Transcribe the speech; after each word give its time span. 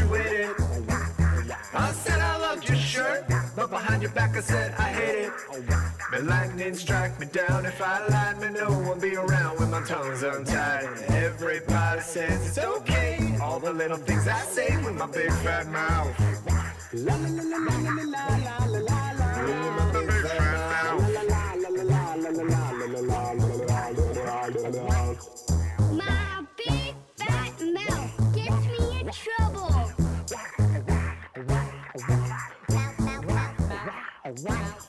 waited. 0.00 0.54
I 1.74 1.92
said 1.92 2.18
I 2.20 2.38
loved 2.38 2.68
your 2.68 2.78
shirt, 2.78 3.24
but 3.54 3.68
behind 3.70 4.02
your 4.02 4.10
back 4.12 4.36
I 4.36 4.40
said 4.40 4.74
I 4.78 4.88
hate 4.88 5.26
it. 5.26 5.32
May 6.10 6.20
lightning 6.20 6.74
strike 6.74 7.18
me 7.20 7.26
down 7.26 7.66
if 7.66 7.80
I 7.82 8.06
lied, 8.08 8.40
may 8.40 8.50
no 8.50 8.70
one 8.70 9.00
be 9.00 9.16
around 9.16 9.58
when 9.58 9.70
my 9.70 9.82
tongue's 9.82 10.22
untied. 10.22 10.88
Everybody 11.08 12.00
says 12.00 12.46
it's 12.46 12.58
okay, 12.58 13.36
all 13.42 13.58
the 13.58 13.72
little 13.72 13.98
things 13.98 14.26
I 14.26 14.40
say 14.40 14.76
with 14.84 14.94
my 14.94 15.06
big 15.06 15.32
fat 15.44 15.68
mouth. 15.68 16.14
La 16.94 17.14
la 17.14 17.28
la 17.28 17.42
la 17.42 17.58
la 17.58 17.76
la 17.80 17.92
la 17.92 18.26
la 18.36 18.66
la 18.66 19.12
la 19.18 19.34
la. 19.82 19.92
Big 19.92 20.10
fat 20.10 21.11
wow. 34.40 34.81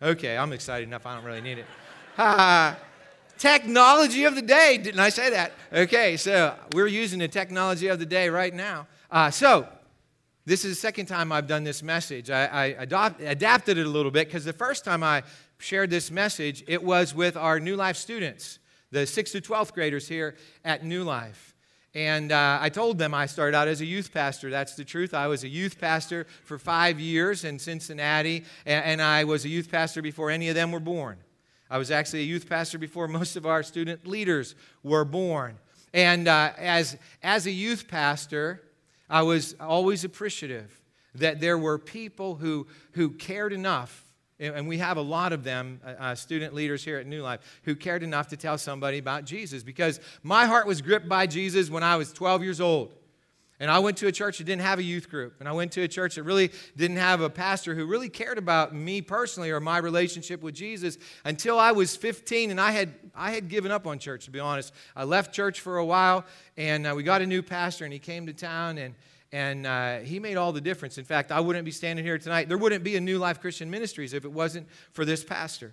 Okay, 0.00 0.36
I'm 0.36 0.52
excited 0.52 0.86
enough. 0.86 1.06
I 1.06 1.16
don't 1.16 1.24
really 1.24 1.40
need 1.40 1.58
it. 1.58 1.66
Technology 3.36 4.24
of 4.24 4.34
the 4.34 4.42
day. 4.42 4.78
Didn't 4.78 5.00
I 5.00 5.08
say 5.08 5.30
that? 5.30 5.52
Okay, 5.72 6.16
so 6.16 6.54
we're 6.72 6.86
using 6.86 7.18
the 7.18 7.28
technology 7.28 7.88
of 7.88 7.98
the 7.98 8.06
day 8.06 8.28
right 8.28 8.54
now. 8.54 8.86
Uh, 9.10 9.30
so, 9.30 9.66
this 10.44 10.64
is 10.64 10.76
the 10.76 10.80
second 10.80 11.06
time 11.06 11.30
I've 11.30 11.46
done 11.46 11.64
this 11.64 11.82
message. 11.82 12.30
I, 12.30 12.46
I 12.46 12.64
adopt, 12.78 13.20
adapted 13.20 13.76
it 13.76 13.86
a 13.86 13.88
little 13.88 14.10
bit 14.10 14.28
because 14.28 14.44
the 14.44 14.52
first 14.52 14.84
time 14.84 15.02
I 15.02 15.24
shared 15.58 15.90
this 15.90 16.10
message, 16.10 16.64
it 16.66 16.82
was 16.82 17.14
with 17.14 17.36
our 17.36 17.60
New 17.60 17.76
Life 17.76 17.96
students, 17.96 18.58
the 18.90 19.00
6th 19.00 19.32
to 19.32 19.40
12th 19.40 19.72
graders 19.72 20.08
here 20.08 20.36
at 20.64 20.84
New 20.84 21.04
Life. 21.04 21.54
And 21.98 22.30
uh, 22.30 22.58
I 22.60 22.68
told 22.68 22.96
them 22.96 23.12
I 23.12 23.26
started 23.26 23.56
out 23.56 23.66
as 23.66 23.80
a 23.80 23.84
youth 23.84 24.14
pastor. 24.14 24.50
That's 24.50 24.76
the 24.76 24.84
truth. 24.84 25.14
I 25.14 25.26
was 25.26 25.42
a 25.42 25.48
youth 25.48 25.80
pastor 25.80 26.28
for 26.44 26.56
five 26.56 27.00
years 27.00 27.42
in 27.42 27.58
Cincinnati, 27.58 28.44
and, 28.64 28.84
and 28.84 29.02
I 29.02 29.24
was 29.24 29.44
a 29.44 29.48
youth 29.48 29.68
pastor 29.68 30.00
before 30.00 30.30
any 30.30 30.48
of 30.48 30.54
them 30.54 30.70
were 30.70 30.78
born. 30.78 31.16
I 31.68 31.76
was 31.76 31.90
actually 31.90 32.20
a 32.20 32.26
youth 32.26 32.48
pastor 32.48 32.78
before 32.78 33.08
most 33.08 33.34
of 33.34 33.46
our 33.46 33.64
student 33.64 34.06
leaders 34.06 34.54
were 34.84 35.04
born. 35.04 35.58
And 35.92 36.28
uh, 36.28 36.52
as, 36.56 36.96
as 37.20 37.46
a 37.46 37.50
youth 37.50 37.88
pastor, 37.88 38.62
I 39.10 39.22
was 39.22 39.56
always 39.58 40.04
appreciative 40.04 40.80
that 41.16 41.40
there 41.40 41.58
were 41.58 41.80
people 41.80 42.36
who, 42.36 42.68
who 42.92 43.10
cared 43.10 43.52
enough 43.52 44.04
and 44.40 44.68
we 44.68 44.78
have 44.78 44.96
a 44.96 45.02
lot 45.02 45.32
of 45.32 45.42
them, 45.42 45.80
uh, 45.84 45.90
uh, 45.98 46.14
student 46.14 46.54
leaders 46.54 46.84
here 46.84 46.98
at 46.98 47.06
New 47.06 47.22
Life, 47.22 47.60
who 47.64 47.74
cared 47.74 48.02
enough 48.02 48.28
to 48.28 48.36
tell 48.36 48.56
somebody 48.56 48.98
about 48.98 49.24
Jesus 49.24 49.62
because 49.62 50.00
my 50.22 50.46
heart 50.46 50.66
was 50.66 50.80
gripped 50.80 51.08
by 51.08 51.26
Jesus 51.26 51.70
when 51.70 51.82
I 51.82 51.96
was 51.96 52.12
12 52.12 52.42
years 52.42 52.60
old. 52.60 52.94
And 53.60 53.72
I 53.72 53.80
went 53.80 53.96
to 53.96 54.06
a 54.06 54.12
church 54.12 54.38
that 54.38 54.44
didn't 54.44 54.62
have 54.62 54.78
a 54.78 54.84
youth 54.84 55.10
group. 55.10 55.34
And 55.40 55.48
I 55.48 55.52
went 55.52 55.72
to 55.72 55.82
a 55.82 55.88
church 55.88 56.14
that 56.14 56.22
really 56.22 56.52
didn't 56.76 56.98
have 56.98 57.20
a 57.20 57.28
pastor 57.28 57.74
who 57.74 57.86
really 57.86 58.08
cared 58.08 58.38
about 58.38 58.72
me 58.72 59.02
personally 59.02 59.50
or 59.50 59.58
my 59.58 59.78
relationship 59.78 60.42
with 60.42 60.54
Jesus 60.54 60.96
until 61.24 61.58
I 61.58 61.72
was 61.72 61.96
15. 61.96 62.52
And 62.52 62.60
I 62.60 62.70
had, 62.70 62.94
I 63.16 63.32
had 63.32 63.48
given 63.48 63.72
up 63.72 63.84
on 63.84 63.98
church, 63.98 64.26
to 64.26 64.30
be 64.30 64.38
honest. 64.38 64.72
I 64.94 65.02
left 65.02 65.34
church 65.34 65.60
for 65.60 65.78
a 65.78 65.84
while, 65.84 66.24
and 66.56 66.86
uh, 66.86 66.92
we 66.94 67.02
got 67.02 67.20
a 67.20 67.26
new 67.26 67.42
pastor, 67.42 67.82
and 67.82 67.92
he 67.92 67.98
came 67.98 68.26
to 68.26 68.32
town. 68.32 68.78
And, 68.78 68.94
and 69.32 69.66
uh, 69.66 69.98
he 69.98 70.18
made 70.18 70.36
all 70.36 70.52
the 70.52 70.60
difference. 70.60 70.98
In 70.98 71.04
fact, 71.04 71.30
I 71.30 71.40
wouldn't 71.40 71.64
be 71.64 71.70
standing 71.70 72.04
here 72.04 72.18
tonight. 72.18 72.48
There 72.48 72.58
wouldn't 72.58 72.84
be 72.84 72.96
a 72.96 73.00
New 73.00 73.18
Life 73.18 73.40
Christian 73.40 73.70
Ministries 73.70 74.14
if 74.14 74.24
it 74.24 74.32
wasn't 74.32 74.68
for 74.92 75.04
this 75.04 75.22
pastor. 75.22 75.72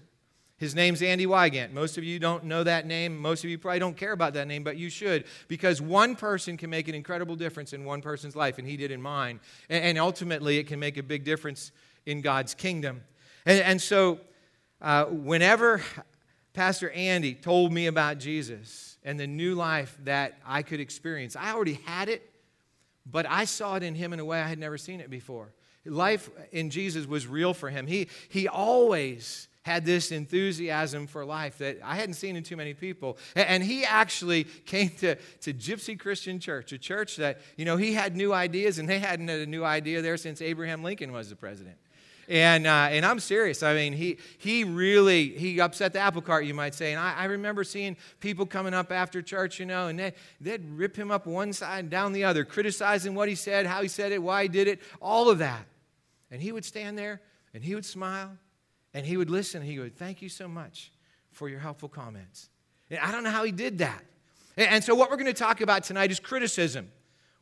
His 0.57 0.73
name's 0.73 1.01
Andy 1.01 1.25
Wygant. 1.25 1.73
Most 1.73 1.97
of 1.97 2.05
you 2.05 2.17
don't 2.17 2.45
know 2.45 2.63
that 2.63 2.87
name. 2.87 3.17
Most 3.17 3.43
of 3.43 3.49
you 3.49 3.57
probably 3.57 3.79
don't 3.79 3.97
care 3.97 4.13
about 4.13 4.33
that 4.35 4.47
name, 4.47 4.63
but 4.63 4.77
you 4.77 4.89
should 4.89 5.25
because 5.49 5.81
one 5.81 6.15
person 6.15 6.55
can 6.55 6.69
make 6.69 6.87
an 6.87 6.95
incredible 6.95 7.35
difference 7.35 7.73
in 7.73 7.83
one 7.83 8.01
person's 8.01 8.37
life, 8.37 8.57
and 8.57 8.65
he 8.65 8.77
did 8.77 8.89
in 8.89 9.01
mine. 9.01 9.41
And, 9.69 9.97
ultimately, 9.97 10.57
it 10.57 10.67
can 10.67 10.79
make 10.79 10.95
a 10.95 11.03
big 11.03 11.25
difference 11.25 11.73
in 12.05 12.21
God's 12.21 12.53
kingdom. 12.53 13.01
And, 13.45 13.61
and 13.61 13.81
so, 13.81 14.19
uh, 14.81 15.05
whenever 15.05 15.81
Pastor 16.53 16.89
Andy 16.91 17.33
told 17.33 17.73
me 17.73 17.87
about 17.87 18.19
Jesus 18.19 18.97
and 19.03 19.19
the 19.19 19.27
new 19.27 19.55
life 19.55 19.97
that 20.05 20.37
I 20.45 20.61
could 20.61 20.79
experience, 20.79 21.35
I 21.35 21.51
already 21.51 21.81
had 21.85 22.07
it 22.07 22.31
but 23.05 23.25
I 23.27 23.45
saw 23.45 23.75
it 23.75 23.83
in 23.83 23.95
him 23.95 24.13
in 24.13 24.19
a 24.19 24.25
way 24.25 24.41
I 24.41 24.47
had 24.47 24.59
never 24.59 24.77
seen 24.77 24.99
it 24.99 25.09
before. 25.09 25.53
Life 25.85 26.29
in 26.51 26.71
Jesus 26.71 27.05
was 27.05 27.27
real 27.27 27.53
for 27.53 27.69
him. 27.69 27.85
He, 27.85 28.07
he 28.29 28.47
always 28.47 29.47
had 29.65 29.83
this 29.83 30.11
enthusiasm 30.11 31.07
for 31.07 31.25
life 31.25 31.57
that 31.57 31.79
I 31.83 31.95
hadn't 31.95 32.13
seen 32.15 32.35
in 32.35 32.43
too 32.43 32.55
many 32.55 32.75
people. 32.75 33.17
And 33.35 33.63
he 33.63 33.83
actually 33.83 34.43
came 34.65 34.89
to, 34.99 35.15
to 35.15 35.53
Gipsy 35.53 35.95
Christian 35.95 36.39
Church, 36.39 36.71
a 36.71 36.77
church 36.77 37.17
that, 37.17 37.41
you 37.57 37.65
know, 37.65 37.75
he 37.75 37.93
had 37.93 38.15
new 38.15 38.31
ideas, 38.31 38.77
and 38.77 38.87
they 38.87 38.99
hadn't 38.99 39.27
had 39.27 39.39
a 39.39 39.45
new 39.47 39.63
idea 39.63 40.03
there 40.03 40.17
since 40.17 40.41
Abraham 40.41 40.83
Lincoln 40.83 41.11
was 41.11 41.29
the 41.29 41.35
president. 41.35 41.77
And, 42.27 42.65
uh, 42.65 42.87
and 42.89 43.05
I'm 43.05 43.19
serious. 43.19 43.61
I 43.61 43.73
mean, 43.75 43.93
he, 43.93 44.17
he 44.37 44.63
really, 44.63 45.29
he 45.29 45.59
upset 45.59 45.93
the 45.93 45.99
apple 45.99 46.21
cart, 46.21 46.45
you 46.45 46.53
might 46.53 46.73
say. 46.73 46.91
And 46.91 46.99
I, 46.99 47.13
I 47.13 47.25
remember 47.25 47.63
seeing 47.63 47.95
people 48.19 48.45
coming 48.45 48.73
up 48.73 48.91
after 48.91 49.21
church, 49.21 49.59
you 49.59 49.65
know, 49.65 49.87
and 49.87 49.99
they, 49.99 50.13
they'd 50.41 50.67
rip 50.71 50.95
him 50.95 51.11
up 51.11 51.27
one 51.27 51.53
side 51.53 51.79
and 51.79 51.89
down 51.89 52.13
the 52.13 52.23
other, 52.23 52.43
criticizing 52.43 53.13
what 53.13 53.29
he 53.29 53.35
said, 53.35 53.65
how 53.65 53.81
he 53.81 53.87
said 53.87 54.11
it, 54.11 54.21
why 54.21 54.43
he 54.43 54.49
did 54.49 54.67
it, 54.67 54.81
all 55.01 55.29
of 55.29 55.37
that. 55.39 55.65
And 56.31 56.41
he 56.41 56.51
would 56.51 56.65
stand 56.65 56.97
there 56.97 57.21
and 57.53 57.63
he 57.63 57.75
would 57.75 57.85
smile 57.85 58.31
and 58.93 59.05
he 59.05 59.17
would 59.17 59.29
listen. 59.29 59.61
He 59.61 59.77
would, 59.77 59.95
thank 59.95 60.21
you 60.21 60.29
so 60.29 60.47
much 60.47 60.91
for 61.31 61.47
your 61.47 61.59
helpful 61.59 61.89
comments. 61.89 62.49
And 62.89 62.99
I 62.99 63.11
don't 63.11 63.23
know 63.23 63.29
how 63.29 63.43
he 63.43 63.51
did 63.51 63.77
that. 63.79 64.03
And 64.57 64.83
so 64.83 64.95
what 64.95 65.09
we're 65.09 65.17
going 65.17 65.25
to 65.27 65.33
talk 65.33 65.61
about 65.61 65.83
tonight 65.83 66.11
is 66.11 66.19
criticism. 66.19 66.89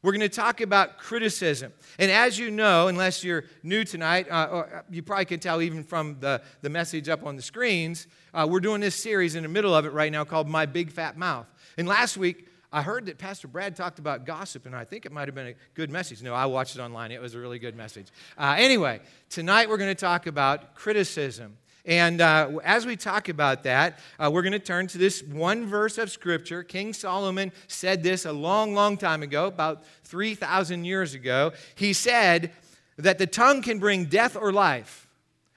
We're 0.03 0.11
going 0.11 0.19
to 0.19 0.29
talk 0.29 0.59
about 0.59 0.97
criticism. 0.97 1.71
And 1.97 2.11
as 2.11 2.37
you 2.37 2.51
know, 2.51 2.89
unless 2.89 3.23
you're 3.23 3.45
new 3.63 3.85
tonight, 3.85 4.27
uh, 4.29 4.49
or 4.51 4.83
you 4.91 5.01
probably 5.01 5.25
can 5.25 5.39
tell 5.39 5.61
even 5.61 5.83
from 5.85 6.17
the, 6.19 6.41
the 6.61 6.69
message 6.69 7.07
up 7.07 7.25
on 7.25 7.37
the 7.37 7.41
screens, 7.41 8.07
uh, 8.33 8.45
we're 8.47 8.59
doing 8.59 8.81
this 8.81 8.95
series 8.95 9.35
in 9.35 9.43
the 9.43 9.49
middle 9.49 9.73
of 9.73 9.85
it 9.85 9.93
right 9.93 10.11
now 10.11 10.25
called 10.25 10.49
My 10.49 10.65
Big 10.65 10.91
Fat 10.91 11.17
Mouth. 11.17 11.47
And 11.77 11.87
last 11.87 12.17
week, 12.17 12.49
I 12.73 12.81
heard 12.81 13.05
that 13.05 13.17
Pastor 13.17 13.47
Brad 13.47 13.77
talked 13.77 13.97
about 13.99 14.25
gossip, 14.25 14.65
and 14.65 14.75
I 14.75 14.83
think 14.83 15.05
it 15.05 15.11
might 15.13 15.29
have 15.29 15.35
been 15.35 15.47
a 15.47 15.55
good 15.73 15.89
message. 15.89 16.21
No, 16.21 16.33
I 16.33 16.47
watched 16.47 16.75
it 16.75 16.81
online. 16.81 17.11
It 17.11 17.21
was 17.21 17.33
a 17.35 17.39
really 17.39 17.59
good 17.59 17.75
message. 17.75 18.07
Uh, 18.37 18.55
anyway, 18.57 18.99
tonight 19.29 19.69
we're 19.69 19.77
going 19.77 19.95
to 19.95 19.99
talk 19.99 20.27
about 20.27 20.75
criticism. 20.75 21.55
And 21.85 22.21
uh, 22.21 22.59
as 22.63 22.85
we 22.85 22.95
talk 22.95 23.27
about 23.27 23.63
that, 23.63 23.99
uh, 24.17 24.31
we're 24.31 24.41
going 24.41 24.53
to 24.53 24.59
turn 24.59 24.87
to 24.87 24.97
this 24.97 25.21
one 25.21 25.65
verse 25.65 25.97
of 25.97 26.09
Scripture. 26.09 26.63
King 26.63 26.93
Solomon 26.93 27.51
said 27.67 28.03
this 28.03 28.25
a 28.25 28.31
long, 28.31 28.73
long 28.73 28.95
time 28.95 29.21
ago, 29.21 29.47
about 29.47 29.83
3,000 30.05 30.85
years 30.85 31.13
ago. 31.13 31.51
He 31.75 31.91
said 31.91 32.51
that 32.97 33.17
the 33.17 33.27
tongue 33.27 33.61
can 33.61 33.79
bring 33.79 34.05
death 34.05 34.37
or 34.37 34.53
life, 34.53 35.09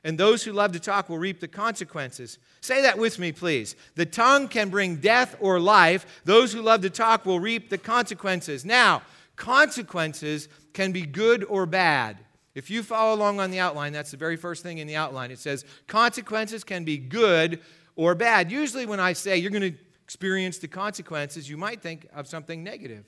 and 0.03 0.19
those 0.19 0.43
who 0.43 0.53
love 0.53 0.73
to 0.73 0.81
talk 0.81 1.09
will 1.09 1.19
reap 1.19 1.39
the 1.39 1.49
consequences. 1.49 2.39
Say 2.61 2.83
that 2.83 2.99
with 2.99 3.21
me, 3.21 3.31
please. 3.31 3.77
The 3.95 4.07
tongue 4.07 4.49
can 4.49 4.69
bring 4.69 4.97
death 4.97 5.37
or 5.41 5.61
life. 5.61 6.23
Those 6.25 6.53
who 6.53 6.61
love 6.61 6.81
to 6.83 6.91
talk 6.91 7.25
will 7.25 7.39
reap 7.39 7.71
the 7.71 7.79
consequences. 7.79 8.65
Now, 8.65 9.03
consequences 9.37 10.49
can 10.73 10.91
be 10.91 11.03
good 11.03 11.45
or 11.45 11.67
bad. 11.67 12.19
If 12.57 12.71
you 12.71 12.83
follow 12.83 13.15
along 13.15 13.39
on 13.39 13.51
the 13.51 13.61
outline, 13.61 13.93
that's 13.93 14.13
the 14.13 14.17
very 14.17 14.37
first 14.37 14.63
thing 14.63 14.79
in 14.79 14.87
the 14.87 14.97
outline. 14.97 15.31
It 15.31 15.39
says 15.39 15.67
consequences 15.87 16.65
can 16.65 16.85
be 16.85 16.97
good 16.97 17.61
or 17.97 18.15
bad. 18.15 18.51
Usually, 18.51 18.87
when 18.87 18.99
I 18.99 19.13
say 19.13 19.37
you're 19.37 19.51
going 19.51 19.75
to 19.75 19.79
experience 20.03 20.57
the 20.57 20.67
consequences, 20.67 21.51
you 21.51 21.59
might 21.59 21.83
think 21.83 22.09
of 22.15 22.27
something 22.27 22.65
negative. 22.65 23.05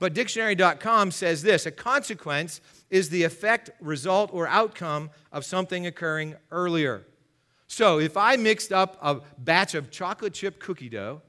But 0.00 0.14
dictionary.com 0.14 1.12
says 1.12 1.42
this 1.42 1.64
a 1.64 1.70
consequence 1.70 2.60
is 2.90 3.08
the 3.08 3.22
effect, 3.22 3.70
result, 3.80 4.30
or 4.32 4.48
outcome 4.48 5.10
of 5.30 5.44
something 5.44 5.86
occurring 5.86 6.34
earlier. 6.50 7.06
So 7.68 8.00
if 8.00 8.16
I 8.16 8.34
mixed 8.34 8.72
up 8.72 8.98
a 9.00 9.20
batch 9.38 9.76
of 9.76 9.92
chocolate 9.92 10.34
chip 10.34 10.58
cookie 10.58 10.88
dough, 10.88 11.22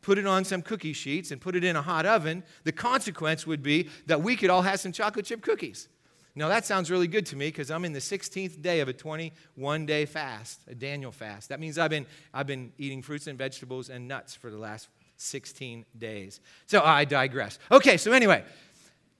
put 0.00 0.18
it 0.18 0.26
on 0.26 0.44
some 0.44 0.60
cookie 0.60 0.92
sheets, 0.92 1.30
and 1.30 1.40
put 1.40 1.54
it 1.54 1.62
in 1.62 1.76
a 1.76 1.82
hot 1.82 2.04
oven, 2.04 2.42
the 2.64 2.72
consequence 2.72 3.46
would 3.46 3.62
be 3.62 3.90
that 4.06 4.22
we 4.22 4.34
could 4.34 4.50
all 4.50 4.62
have 4.62 4.80
some 4.80 4.90
chocolate 4.90 5.26
chip 5.26 5.40
cookies. 5.40 5.86
Now, 6.34 6.48
that 6.48 6.64
sounds 6.64 6.90
really 6.90 7.08
good 7.08 7.26
to 7.26 7.36
me 7.36 7.48
because 7.48 7.70
I'm 7.70 7.84
in 7.84 7.92
the 7.92 7.98
16th 7.98 8.62
day 8.62 8.80
of 8.80 8.88
a 8.88 8.92
21 8.92 9.84
day 9.84 10.06
fast, 10.06 10.60
a 10.66 10.74
Daniel 10.74 11.12
fast. 11.12 11.50
That 11.50 11.60
means 11.60 11.78
I've 11.78 11.90
been, 11.90 12.06
I've 12.32 12.46
been 12.46 12.72
eating 12.78 13.02
fruits 13.02 13.26
and 13.26 13.36
vegetables 13.36 13.90
and 13.90 14.08
nuts 14.08 14.34
for 14.34 14.50
the 14.50 14.56
last 14.56 14.88
16 15.18 15.84
days. 15.98 16.40
So 16.66 16.80
I 16.82 17.04
digress. 17.04 17.58
Okay, 17.70 17.98
so 17.98 18.12
anyway, 18.12 18.44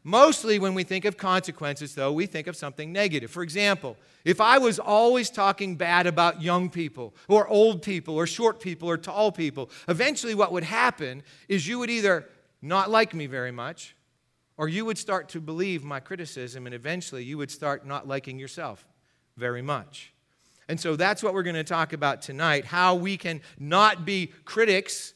mostly 0.03 0.59
when 0.59 0.73
we 0.73 0.85
think 0.85 1.05
of 1.05 1.19
consequences, 1.19 1.95
though, 1.95 2.13
we 2.13 2.25
think 2.25 2.47
of 2.47 2.57
something 2.57 2.91
negative. 2.93 3.31
For 3.31 3.43
example, 3.43 3.99
if 4.25 4.41
I 4.41 4.57
was 4.57 4.79
always 4.79 5.29
talking 5.29 5.77
bad 5.77 6.07
about 6.07 6.41
young 6.41 6.71
people, 6.71 7.15
or 7.29 7.47
old 7.47 7.83
people, 7.83 8.15
or 8.15 8.27
short 8.27 8.59
people, 8.59 8.89
or 8.89 8.97
tall 8.97 9.33
people, 9.33 9.69
eventually 9.87 10.35
what 10.35 10.51
would 10.51 10.65
happen 10.65 11.23
is 11.47 11.69
you 11.69 11.79
would 11.79 11.91
either 11.91 12.27
not 12.63 12.91
like 12.91 13.13
me 13.13 13.27
very 13.27 13.53
much 13.53 13.95
or 14.63 14.69
you 14.69 14.85
would 14.85 14.97
start 14.97 15.29
to 15.29 15.41
believe 15.41 15.83
my 15.83 15.99
criticism, 15.99 16.67
and 16.67 16.75
eventually 16.75 17.25
you 17.25 17.37
would 17.37 17.51
start 17.51 17.85
not 17.85 18.07
liking 18.07 18.39
yourself 18.39 18.87
very 19.37 19.61
much. 19.61 20.13
And 20.69 20.79
so 20.79 20.95
that's 20.95 21.21
what 21.21 21.35
we're 21.35 21.43
going 21.43 21.57
to 21.57 21.65
talk 21.65 21.93
about 21.93 22.23
tonight 22.23 22.65
how 22.65 22.95
we 22.95 23.17
can 23.17 23.41
not 23.59 24.05
be 24.05 24.29
critics, 24.45 25.15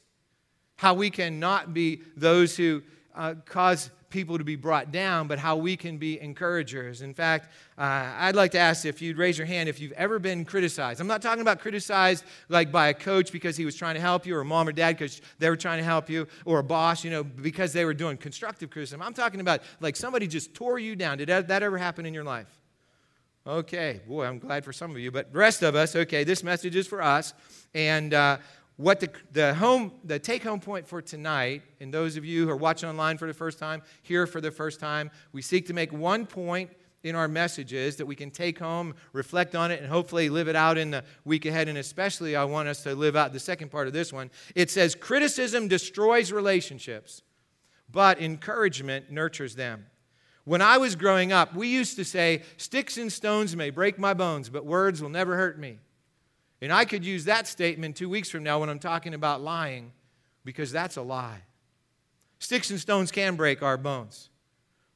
how 0.74 0.94
we 0.94 1.10
can 1.10 1.38
not 1.38 1.72
be 1.72 2.00
those 2.16 2.56
who 2.56 2.82
uh, 3.14 3.34
cause 3.44 3.90
people 4.10 4.38
to 4.38 4.44
be 4.44 4.56
brought 4.56 4.92
down, 4.92 5.26
but 5.26 5.38
how 5.38 5.56
we 5.56 5.76
can 5.76 5.98
be 5.98 6.20
encouragers. 6.20 7.02
In 7.02 7.14
fact, 7.14 7.52
uh, 7.76 8.12
I'd 8.18 8.36
like 8.36 8.52
to 8.52 8.58
ask 8.58 8.84
if 8.84 9.02
you'd 9.02 9.18
raise 9.18 9.36
your 9.36 9.46
hand 9.46 9.68
if 9.68 9.80
you've 9.80 9.92
ever 9.92 10.18
been 10.18 10.44
criticized. 10.44 11.00
I'm 11.00 11.06
not 11.06 11.22
talking 11.22 11.42
about 11.42 11.60
criticized 11.60 12.24
like 12.48 12.70
by 12.70 12.88
a 12.88 12.94
coach 12.94 13.32
because 13.32 13.56
he 13.56 13.64
was 13.64 13.74
trying 13.74 13.94
to 13.94 14.00
help 14.00 14.26
you, 14.26 14.36
or 14.36 14.44
mom 14.44 14.68
or 14.68 14.72
dad 14.72 14.96
because 14.96 15.20
they 15.38 15.50
were 15.50 15.56
trying 15.56 15.78
to 15.78 15.84
help 15.84 16.08
you, 16.08 16.26
or 16.44 16.60
a 16.60 16.64
boss, 16.64 17.04
you 17.04 17.10
know, 17.10 17.24
because 17.24 17.72
they 17.72 17.84
were 17.84 17.94
doing 17.94 18.16
constructive 18.16 18.70
criticism. 18.70 19.02
I'm 19.02 19.14
talking 19.14 19.40
about 19.40 19.60
like 19.80 19.96
somebody 19.96 20.26
just 20.26 20.54
tore 20.54 20.78
you 20.78 20.96
down. 20.96 21.18
Did 21.18 21.28
that, 21.28 21.48
that 21.48 21.62
ever 21.62 21.78
happen 21.78 22.06
in 22.06 22.14
your 22.14 22.24
life? 22.24 22.48
Okay, 23.46 24.00
boy, 24.08 24.26
I'm 24.26 24.40
glad 24.40 24.64
for 24.64 24.72
some 24.72 24.90
of 24.90 24.98
you, 24.98 25.12
but 25.12 25.32
the 25.32 25.38
rest 25.38 25.62
of 25.62 25.76
us, 25.76 25.94
okay, 25.94 26.24
this 26.24 26.42
message 26.42 26.74
is 26.74 26.88
for 26.88 27.00
us. 27.00 27.32
And 27.74 28.12
uh, 28.12 28.38
what 28.76 29.00
the, 29.00 29.10
the 29.32 29.54
home 29.54 29.92
the 30.04 30.18
take 30.18 30.42
home 30.42 30.60
point 30.60 30.86
for 30.86 31.00
tonight 31.00 31.62
and 31.80 31.92
those 31.92 32.16
of 32.16 32.24
you 32.24 32.44
who 32.44 32.50
are 32.50 32.56
watching 32.56 32.88
online 32.88 33.16
for 33.16 33.26
the 33.26 33.34
first 33.34 33.58
time 33.58 33.82
here 34.02 34.26
for 34.26 34.40
the 34.40 34.50
first 34.50 34.80
time 34.80 35.10
we 35.32 35.40
seek 35.40 35.66
to 35.66 35.74
make 35.74 35.92
one 35.92 36.26
point 36.26 36.70
in 37.02 37.14
our 37.14 37.28
messages 37.28 37.96
that 37.96 38.06
we 38.06 38.14
can 38.14 38.30
take 38.30 38.58
home 38.58 38.94
reflect 39.12 39.54
on 39.54 39.70
it 39.70 39.80
and 39.80 39.90
hopefully 39.90 40.28
live 40.28 40.48
it 40.48 40.56
out 40.56 40.76
in 40.76 40.90
the 40.90 41.04
week 41.24 41.46
ahead. 41.46 41.68
And 41.68 41.78
especially 41.78 42.36
i 42.36 42.44
want 42.44 42.68
us 42.68 42.82
to 42.82 42.94
live 42.94 43.16
out 43.16 43.32
the 43.32 43.40
second 43.40 43.70
part 43.70 43.86
of 43.86 43.92
this 43.92 44.12
one. 44.12 44.30
It 44.54 44.70
says 44.70 44.94
criticism 44.94 45.68
destroys 45.68 46.32
relationships 46.32 47.22
but 47.90 48.20
encouragement 48.20 49.10
nurtures 49.10 49.54
them. 49.54 49.86
When 50.44 50.60
i 50.60 50.76
was 50.76 50.96
growing 50.96 51.32
up 51.32 51.54
we 51.54 51.68
used 51.68 51.96
to 51.96 52.04
say 52.04 52.42
sticks 52.58 52.98
and 52.98 53.10
stones 53.10 53.56
may 53.56 53.70
break 53.70 53.98
my 53.98 54.12
bones 54.12 54.50
but 54.50 54.66
words 54.66 55.00
will 55.00 55.08
never 55.08 55.36
hurt 55.36 55.58
me 55.58 55.78
and 56.66 56.72
I 56.72 56.84
could 56.84 57.04
use 57.04 57.26
that 57.26 57.46
statement 57.46 57.94
two 57.94 58.08
weeks 58.08 58.28
from 58.28 58.42
now 58.42 58.58
when 58.58 58.68
I'm 58.68 58.80
talking 58.80 59.14
about 59.14 59.40
lying 59.40 59.92
because 60.44 60.72
that's 60.72 60.96
a 60.96 61.02
lie. 61.02 61.42
Sticks 62.40 62.70
and 62.70 62.80
stones 62.80 63.12
can 63.12 63.36
break 63.36 63.62
our 63.62 63.76
bones, 63.76 64.30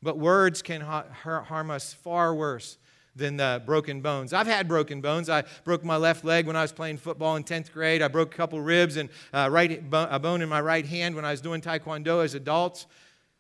but 0.02 0.18
words 0.18 0.62
can 0.62 0.80
harm 0.80 1.70
us 1.70 1.94
far 1.94 2.34
worse 2.34 2.76
than 3.14 3.36
the 3.36 3.62
broken 3.64 4.00
bones. 4.00 4.32
I've 4.32 4.48
had 4.48 4.66
broken 4.66 5.00
bones. 5.00 5.30
I 5.30 5.44
broke 5.62 5.84
my 5.84 5.96
left 5.96 6.24
leg 6.24 6.48
when 6.48 6.56
I 6.56 6.62
was 6.62 6.72
playing 6.72 6.96
football 6.96 7.36
in 7.36 7.44
10th 7.44 7.70
grade. 7.70 8.02
I 8.02 8.08
broke 8.08 8.34
a 8.34 8.36
couple 8.36 8.60
ribs 8.60 8.96
and 8.96 9.08
uh, 9.32 9.48
right, 9.48 9.80
a 9.92 10.18
bone 10.18 10.42
in 10.42 10.48
my 10.48 10.60
right 10.60 10.84
hand 10.84 11.14
when 11.14 11.24
I 11.24 11.30
was 11.30 11.40
doing 11.40 11.60
taekwondo 11.60 12.24
as 12.24 12.34
adults, 12.34 12.88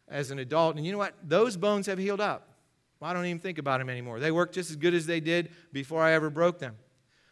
as 0.06 0.30
an 0.30 0.38
adult. 0.38 0.76
And 0.76 0.86
you 0.86 0.92
know 0.92 0.98
what? 0.98 1.16
Those 1.24 1.56
bones 1.56 1.86
have 1.86 1.98
healed 1.98 2.20
up. 2.20 2.46
I 3.02 3.12
don't 3.12 3.26
even 3.26 3.40
think 3.40 3.58
about 3.58 3.80
them 3.80 3.90
anymore. 3.90 4.20
They 4.20 4.30
work 4.30 4.52
just 4.52 4.70
as 4.70 4.76
good 4.76 4.94
as 4.94 5.04
they 5.04 5.18
did 5.18 5.50
before 5.72 6.00
I 6.00 6.12
ever 6.12 6.30
broke 6.30 6.60
them. 6.60 6.76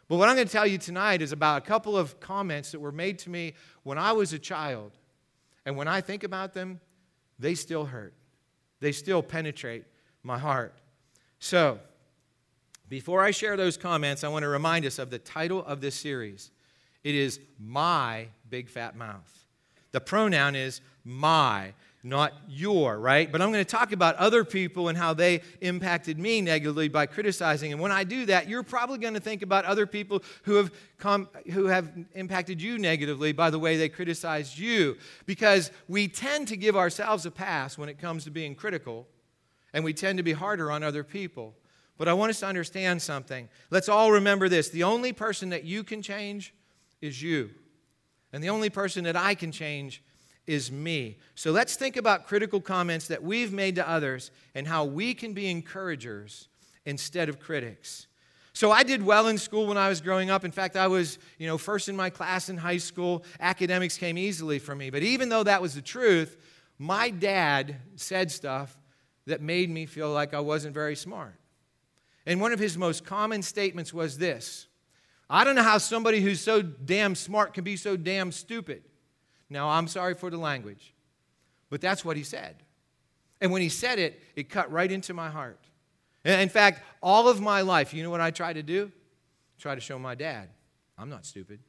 But 0.09 0.17
what 0.17 0.27
I'm 0.27 0.35
going 0.35 0.47
to 0.47 0.51
tell 0.51 0.65
you 0.65 0.79
tonight 0.79 1.21
is 1.21 1.31
about 1.31 1.59
a 1.59 1.65
couple 1.65 1.95
of 1.95 2.19
comments 2.19 2.71
that 2.71 2.79
were 2.79 2.91
made 2.91 3.19
to 3.19 3.29
me 3.29 3.53
when 3.83 3.99
I 3.99 4.11
was 4.11 4.33
a 4.33 4.39
child. 4.39 4.91
And 5.65 5.77
when 5.77 5.87
I 5.87 6.01
think 6.01 6.23
about 6.23 6.53
them, 6.53 6.81
they 7.37 7.53
still 7.53 7.85
hurt. 7.85 8.15
They 8.79 8.91
still 8.91 9.21
penetrate 9.21 9.85
my 10.23 10.39
heart. 10.39 10.73
So, 11.37 11.79
before 12.89 13.21
I 13.21 13.29
share 13.29 13.55
those 13.55 13.77
comments, 13.77 14.23
I 14.23 14.29
want 14.29 14.43
to 14.43 14.49
remind 14.49 14.83
us 14.83 14.97
of 14.97 15.11
the 15.11 15.19
title 15.19 15.63
of 15.63 15.79
this 15.79 15.93
series. 15.93 16.49
It 17.03 17.13
is 17.13 17.39
My 17.59 18.29
Big 18.49 18.67
Fat 18.67 18.95
Mouth. 18.95 19.45
The 19.91 20.01
pronoun 20.01 20.55
is 20.55 20.81
my 21.03 21.73
not 22.01 22.33
your, 22.47 22.97
right? 22.97 23.29
But 23.29 23.41
I'm 23.41 23.51
going 23.51 23.63
to 23.63 23.69
talk 23.69 23.91
about 23.91 24.15
other 24.15 24.45
people 24.45 24.87
and 24.87 24.97
how 24.97 25.13
they 25.13 25.41
impacted 25.59 26.17
me 26.17 26.39
negatively 26.39 26.87
by 26.87 27.05
criticizing. 27.05 27.73
And 27.73 27.81
when 27.81 27.91
I 27.91 28.05
do 28.05 28.25
that, 28.27 28.47
you're 28.47 28.63
probably 28.63 28.99
going 28.99 29.15
to 29.15 29.19
think 29.19 29.41
about 29.41 29.65
other 29.65 29.85
people 29.85 30.23
who 30.43 30.55
have 30.55 30.71
come 30.97 31.27
who 31.51 31.65
have 31.65 31.91
impacted 32.13 32.61
you 32.61 32.77
negatively 32.77 33.33
by 33.33 33.49
the 33.49 33.59
way 33.59 33.75
they 33.75 33.89
criticized 33.89 34.57
you 34.57 34.97
because 35.25 35.71
we 35.87 36.07
tend 36.07 36.47
to 36.49 36.57
give 36.57 36.77
ourselves 36.77 37.25
a 37.25 37.31
pass 37.31 37.77
when 37.77 37.89
it 37.89 37.99
comes 37.99 38.23
to 38.23 38.31
being 38.31 38.55
critical 38.55 39.07
and 39.73 39.83
we 39.83 39.93
tend 39.93 40.17
to 40.17 40.23
be 40.23 40.33
harder 40.33 40.71
on 40.71 40.83
other 40.83 41.03
people. 41.03 41.53
But 41.97 42.07
I 42.07 42.13
want 42.13 42.29
us 42.29 42.39
to 42.39 42.47
understand 42.47 43.01
something. 43.01 43.49
Let's 43.71 43.89
all 43.89 44.13
remember 44.13 44.47
this. 44.47 44.69
The 44.69 44.83
only 44.83 45.11
person 45.11 45.49
that 45.49 45.65
you 45.65 45.83
can 45.83 46.01
change 46.01 46.53
is 47.01 47.21
you. 47.21 47.49
And 48.31 48.41
the 48.41 48.49
only 48.49 48.69
person 48.69 49.03
that 49.03 49.17
I 49.17 49.35
can 49.35 49.51
change 49.51 50.01
is 50.49 50.71
me. 50.71 51.19
So 51.35 51.51
let's 51.51 51.75
think 51.75 51.95
about 51.95 52.25
critical 52.25 52.59
comments 52.59 53.07
that 53.07 53.21
we've 53.21 53.53
made 53.53 53.75
to 53.75 53.87
others 53.87 54.31
and 54.55 54.67
how 54.67 54.83
we 54.83 55.13
can 55.13 55.33
be 55.33 55.47
encouragers 55.47 56.47
instead 56.85 57.29
of 57.29 57.39
critics. 57.39 58.07
So 58.53 58.71
I 58.71 58.81
did 58.81 59.03
well 59.03 59.27
in 59.27 59.37
school 59.37 59.67
when 59.67 59.77
I 59.77 59.89
was 59.89 60.01
growing 60.01 60.31
up. 60.31 60.43
In 60.43 60.51
fact, 60.51 60.75
I 60.75 60.87
was, 60.87 61.19
you 61.37 61.45
know, 61.45 61.59
first 61.59 61.87
in 61.87 61.95
my 61.95 62.09
class 62.09 62.49
in 62.49 62.57
high 62.57 62.77
school. 62.77 63.23
Academics 63.39 63.95
came 63.95 64.17
easily 64.17 64.57
for 64.57 64.73
me. 64.73 64.89
But 64.89 65.03
even 65.03 65.29
though 65.29 65.43
that 65.43 65.61
was 65.61 65.75
the 65.75 65.83
truth, 65.83 66.35
my 66.79 67.11
dad 67.11 67.75
said 67.95 68.31
stuff 68.31 68.75
that 69.27 69.41
made 69.41 69.69
me 69.69 69.85
feel 69.85 70.11
like 70.11 70.33
I 70.33 70.39
wasn't 70.39 70.73
very 70.73 70.95
smart. 70.95 71.39
And 72.25 72.41
one 72.41 72.53
of 72.53 72.59
his 72.59 72.75
most 72.75 73.05
common 73.05 73.43
statements 73.43 73.93
was 73.93 74.17
this 74.17 74.67
I 75.29 75.43
don't 75.43 75.55
know 75.55 75.63
how 75.63 75.77
somebody 75.77 76.21
who's 76.21 76.41
so 76.41 76.63
damn 76.63 77.13
smart 77.13 77.53
can 77.53 77.63
be 77.63 77.75
so 77.75 77.95
damn 77.95 78.31
stupid. 78.31 78.83
Now, 79.49 79.69
I'm 79.69 79.87
sorry 79.87 80.13
for 80.13 80.29
the 80.29 80.37
language, 80.37 80.93
but 81.69 81.81
that's 81.81 82.05
what 82.05 82.17
he 82.17 82.23
said. 82.23 82.55
And 83.41 83.51
when 83.51 83.61
he 83.61 83.69
said 83.69 83.99
it, 83.99 84.21
it 84.35 84.49
cut 84.49 84.71
right 84.71 84.91
into 84.91 85.13
my 85.13 85.29
heart. 85.29 85.59
in 86.25 86.49
fact, 86.49 86.83
all 87.01 87.27
of 87.29 87.41
my 87.41 87.61
life, 87.61 87.93
you 87.93 88.03
know 88.03 88.09
what 88.09 88.21
I 88.21 88.31
tried 88.31 88.53
to 88.53 88.63
do? 88.63 88.91
Try 89.57 89.75
to 89.75 89.81
show 89.81 89.97
my 89.99 90.15
dad 90.15 90.49
I'm 90.99 91.09
not 91.09 91.25
stupid. 91.25 91.59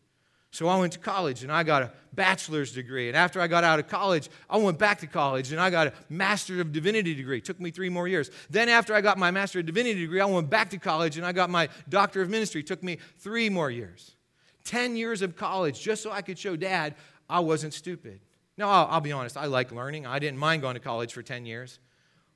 So 0.53 0.67
I 0.67 0.77
went 0.77 0.93
to 0.95 0.99
college 0.99 1.45
and 1.45 1.53
I 1.53 1.63
got 1.63 1.83
a 1.83 1.93
bachelor's 2.13 2.73
degree. 2.73 3.07
And 3.07 3.17
after 3.17 3.41
I 3.41 3.47
got 3.47 3.63
out 3.63 3.79
of 3.79 3.87
college, 3.87 4.29
I 4.49 4.57
went 4.57 4.79
back 4.79 4.99
to 5.01 5.07
college 5.07 5.53
and 5.53 5.61
I 5.61 5.71
got 5.71 5.87
a 5.87 5.93
Master 6.09 6.61
of 6.61 6.73
Divinity 6.73 7.15
degree. 7.15 7.39
It 7.39 7.45
took 7.45 7.61
me 7.61 7.71
three 7.71 7.89
more 7.89 8.09
years. 8.09 8.33
Then 8.51 8.69
after 8.69 8.93
I 8.93 9.01
got 9.01 9.17
my 9.17 9.31
Master 9.31 9.61
of 9.61 9.67
Divinity 9.67 10.01
degree, 10.01 10.21
I 10.21 10.25
went 10.25 10.51
back 10.51 10.71
to 10.71 10.79
college 10.79 11.17
and 11.17 11.25
I 11.25 11.31
got 11.31 11.51
my 11.51 11.69
Doctor 11.89 12.21
of 12.21 12.29
Ministry. 12.29 12.63
It 12.63 12.67
took 12.67 12.83
me 12.83 12.99
three 13.19 13.49
more 13.49 13.71
years. 13.71 14.17
10 14.65 14.97
years 14.97 15.23
of 15.23 15.37
college 15.37 15.81
just 15.81 16.03
so 16.03 16.11
I 16.11 16.21
could 16.21 16.39
show 16.39 16.57
dad 16.57 16.97
I 17.31 17.41
wasn't 17.41 17.73
stupid. 17.73 18.21
No, 18.59 18.69
I'll, 18.69 18.89
I'll 18.91 19.01
be 19.01 19.13
honest, 19.13 19.37
I 19.37 19.47
like 19.47 19.73
learning. 19.73 20.07
I 20.07 20.19
didn't 20.19 20.39
mind 20.39 20.63
going 20.63 20.75
to 20.75 20.81
college 20.81 21.13
for 21.13 21.23
10 21.23 21.47
years. 21.47 21.79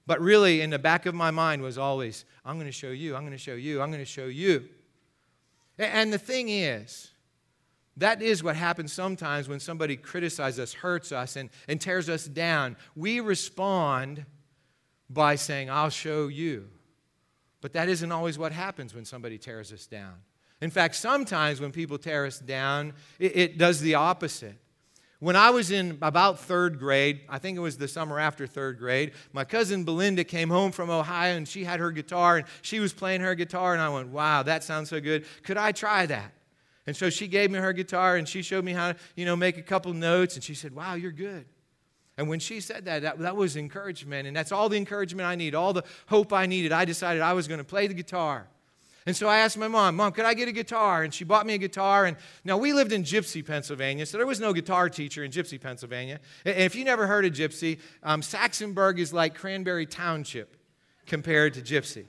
But 0.07 0.21
really, 0.21 0.61
in 0.61 0.71
the 0.71 0.79
back 0.79 1.07
of 1.07 1.15
my 1.15 1.31
mind 1.31 1.63
was 1.63 1.79
always, 1.79 2.25
I'm 2.45 2.57
going 2.57 2.67
to 2.67 2.73
show 2.73 2.91
you, 2.91 3.17
I'm 3.17 3.23
going 3.23 3.33
to 3.33 3.39
show 3.39 3.55
you, 3.55 3.83
I'm 3.83 3.91
going 3.91 4.03
to 4.03 4.11
show 4.11 4.27
you. 4.27 4.69
And 5.79 6.13
the 6.13 6.19
thing 6.19 6.49
is, 6.49 7.11
that 7.97 8.23
is 8.23 8.43
what 8.43 8.57
happens 8.57 8.93
sometimes 8.93 9.49
when 9.49 9.61
somebody 9.61 9.97
criticizes 9.97 10.61
us, 10.61 10.73
hurts 10.73 11.13
us, 11.13 11.37
and, 11.37 11.51
and 11.69 11.81
tears 11.81 12.09
us 12.09 12.27
down. 12.27 12.77
We 12.97 13.21
respond 13.21 14.27
by 15.09 15.37
saying, 15.37 15.71
I'll 15.71 15.91
show 15.91 16.29
you. 16.29 16.69
But 17.61 17.73
that 17.75 17.89
isn't 17.89 18.13
always 18.13 18.39
what 18.39 18.53
happens 18.53 18.95
when 18.95 19.05
somebody 19.05 19.39
tears 19.39 19.73
us 19.73 19.87
down. 19.87 20.15
In 20.61 20.71
fact, 20.71 20.97
sometimes 20.97 21.61
when 21.61 21.73
people 21.73 21.99
tear 21.99 22.27
us 22.27 22.39
down, 22.39 22.95
it, 23.19 23.37
it 23.37 23.59
does 23.59 23.81
the 23.81 23.95
opposite. 23.95 24.59
When 25.25 25.37
I 25.37 25.49
was 25.49 25.71
in 25.71 25.97
about 26.03 26.39
third 26.39 26.79
grade, 26.79 27.23
I 27.31 27.39
think 27.39 27.57
it 27.57 27.61
was 27.61 27.79
the 27.79 27.89
summer 27.89 28.21
after 28.21 28.47
third 28.47 28.79
grade, 28.79 29.13
my 29.33 29.43
cousin 29.43 29.83
Belinda 29.83 30.23
came 30.23 30.51
home 30.51 30.71
from 30.71 30.91
Ohio 30.91 31.35
and 31.35 31.49
she 31.49 31.65
had 31.65 31.81
her 31.81 31.91
guitar 31.91 32.37
and 32.37 32.47
she 32.61 32.79
was 32.79 32.93
playing 32.93 33.23
her 33.23 33.35
guitar, 33.35 33.73
and 33.73 33.81
I 33.81 33.89
went, 33.89 34.09
Wow, 34.09 34.43
that 34.43 34.63
sounds 34.63 34.91
so 34.91 35.01
good. 35.01 35.25
Could 35.43 35.57
I 35.57 35.73
try 35.73 36.05
that? 36.05 36.31
And 36.87 36.95
so 36.95 37.09
she 37.09 37.27
gave 37.27 37.51
me 37.51 37.59
her 37.59 37.73
guitar 37.73 38.17
and 38.17 38.29
she 38.29 38.43
showed 38.43 38.67
me 38.67 38.75
how 38.75 38.93
to, 38.93 38.99
you 39.17 39.25
know, 39.25 39.35
make 39.35 39.57
a 39.57 39.63
couple 39.63 39.95
notes. 39.95 40.35
And 40.35 40.45
she 40.45 40.55
said, 40.55 40.75
Wow, 40.75 40.93
you're 40.93 41.11
good. 41.11 41.47
And 42.19 42.29
when 42.29 42.39
she 42.39 42.61
said 42.61 42.85
that, 42.85 43.01
that, 43.01 43.19
that 43.21 43.35
was 43.35 43.57
encouragement. 43.57 44.29
And 44.29 44.37
that's 44.37 44.53
all 44.53 44.69
the 44.69 44.77
encouragement 44.77 45.27
I 45.27 45.37
need, 45.37 45.55
all 45.55 45.73
the 45.73 45.85
hope 46.07 46.35
I 46.35 46.45
needed. 46.45 46.71
I 46.71 46.85
decided 46.85 47.23
I 47.23 47.33
was 47.33 47.49
going 47.49 47.61
to 47.61 47.65
play 47.65 47.87
the 47.87 47.95
guitar. 47.95 48.47
And 49.07 49.15
so 49.15 49.29
I 49.29 49.39
asked 49.39 49.59
my 49.59 49.69
mom, 49.69 49.97
Mom, 49.97 50.13
could 50.13 50.25
I 50.25 50.33
get 50.33 50.49
a 50.49 50.53
guitar? 50.53 51.03
And 51.03 51.13
she 51.13 51.25
bought 51.25 51.47
me 51.47 51.55
a 51.55 51.59
guitar. 51.59 52.07
And 52.07 52.17
now 52.43 52.57
we 52.57 52.73
lived 52.73 52.91
in 52.93 53.03
Gipsy, 53.03 53.45
Pennsylvania, 53.45 54.07
so 54.07 54.17
there 54.17 54.27
was 54.27 54.41
no 54.41 54.53
guitar 54.55 54.89
teacher 54.89 55.25
in 55.25 55.31
Gipsy, 55.31 55.61
Pennsylvania. 55.61 56.21
And 56.47 56.57
if 56.57 56.75
you 56.75 56.85
never 56.85 57.07
heard 57.07 57.27
of 57.27 57.33
Gipsy, 57.33 57.81
um, 58.03 58.23
Saxonburg 58.23 58.99
is 58.99 59.13
like 59.13 59.35
Cranberry 59.35 59.85
Township 59.85 60.57
compared 61.07 61.55
to 61.55 61.61
Gipsy. 61.61 62.07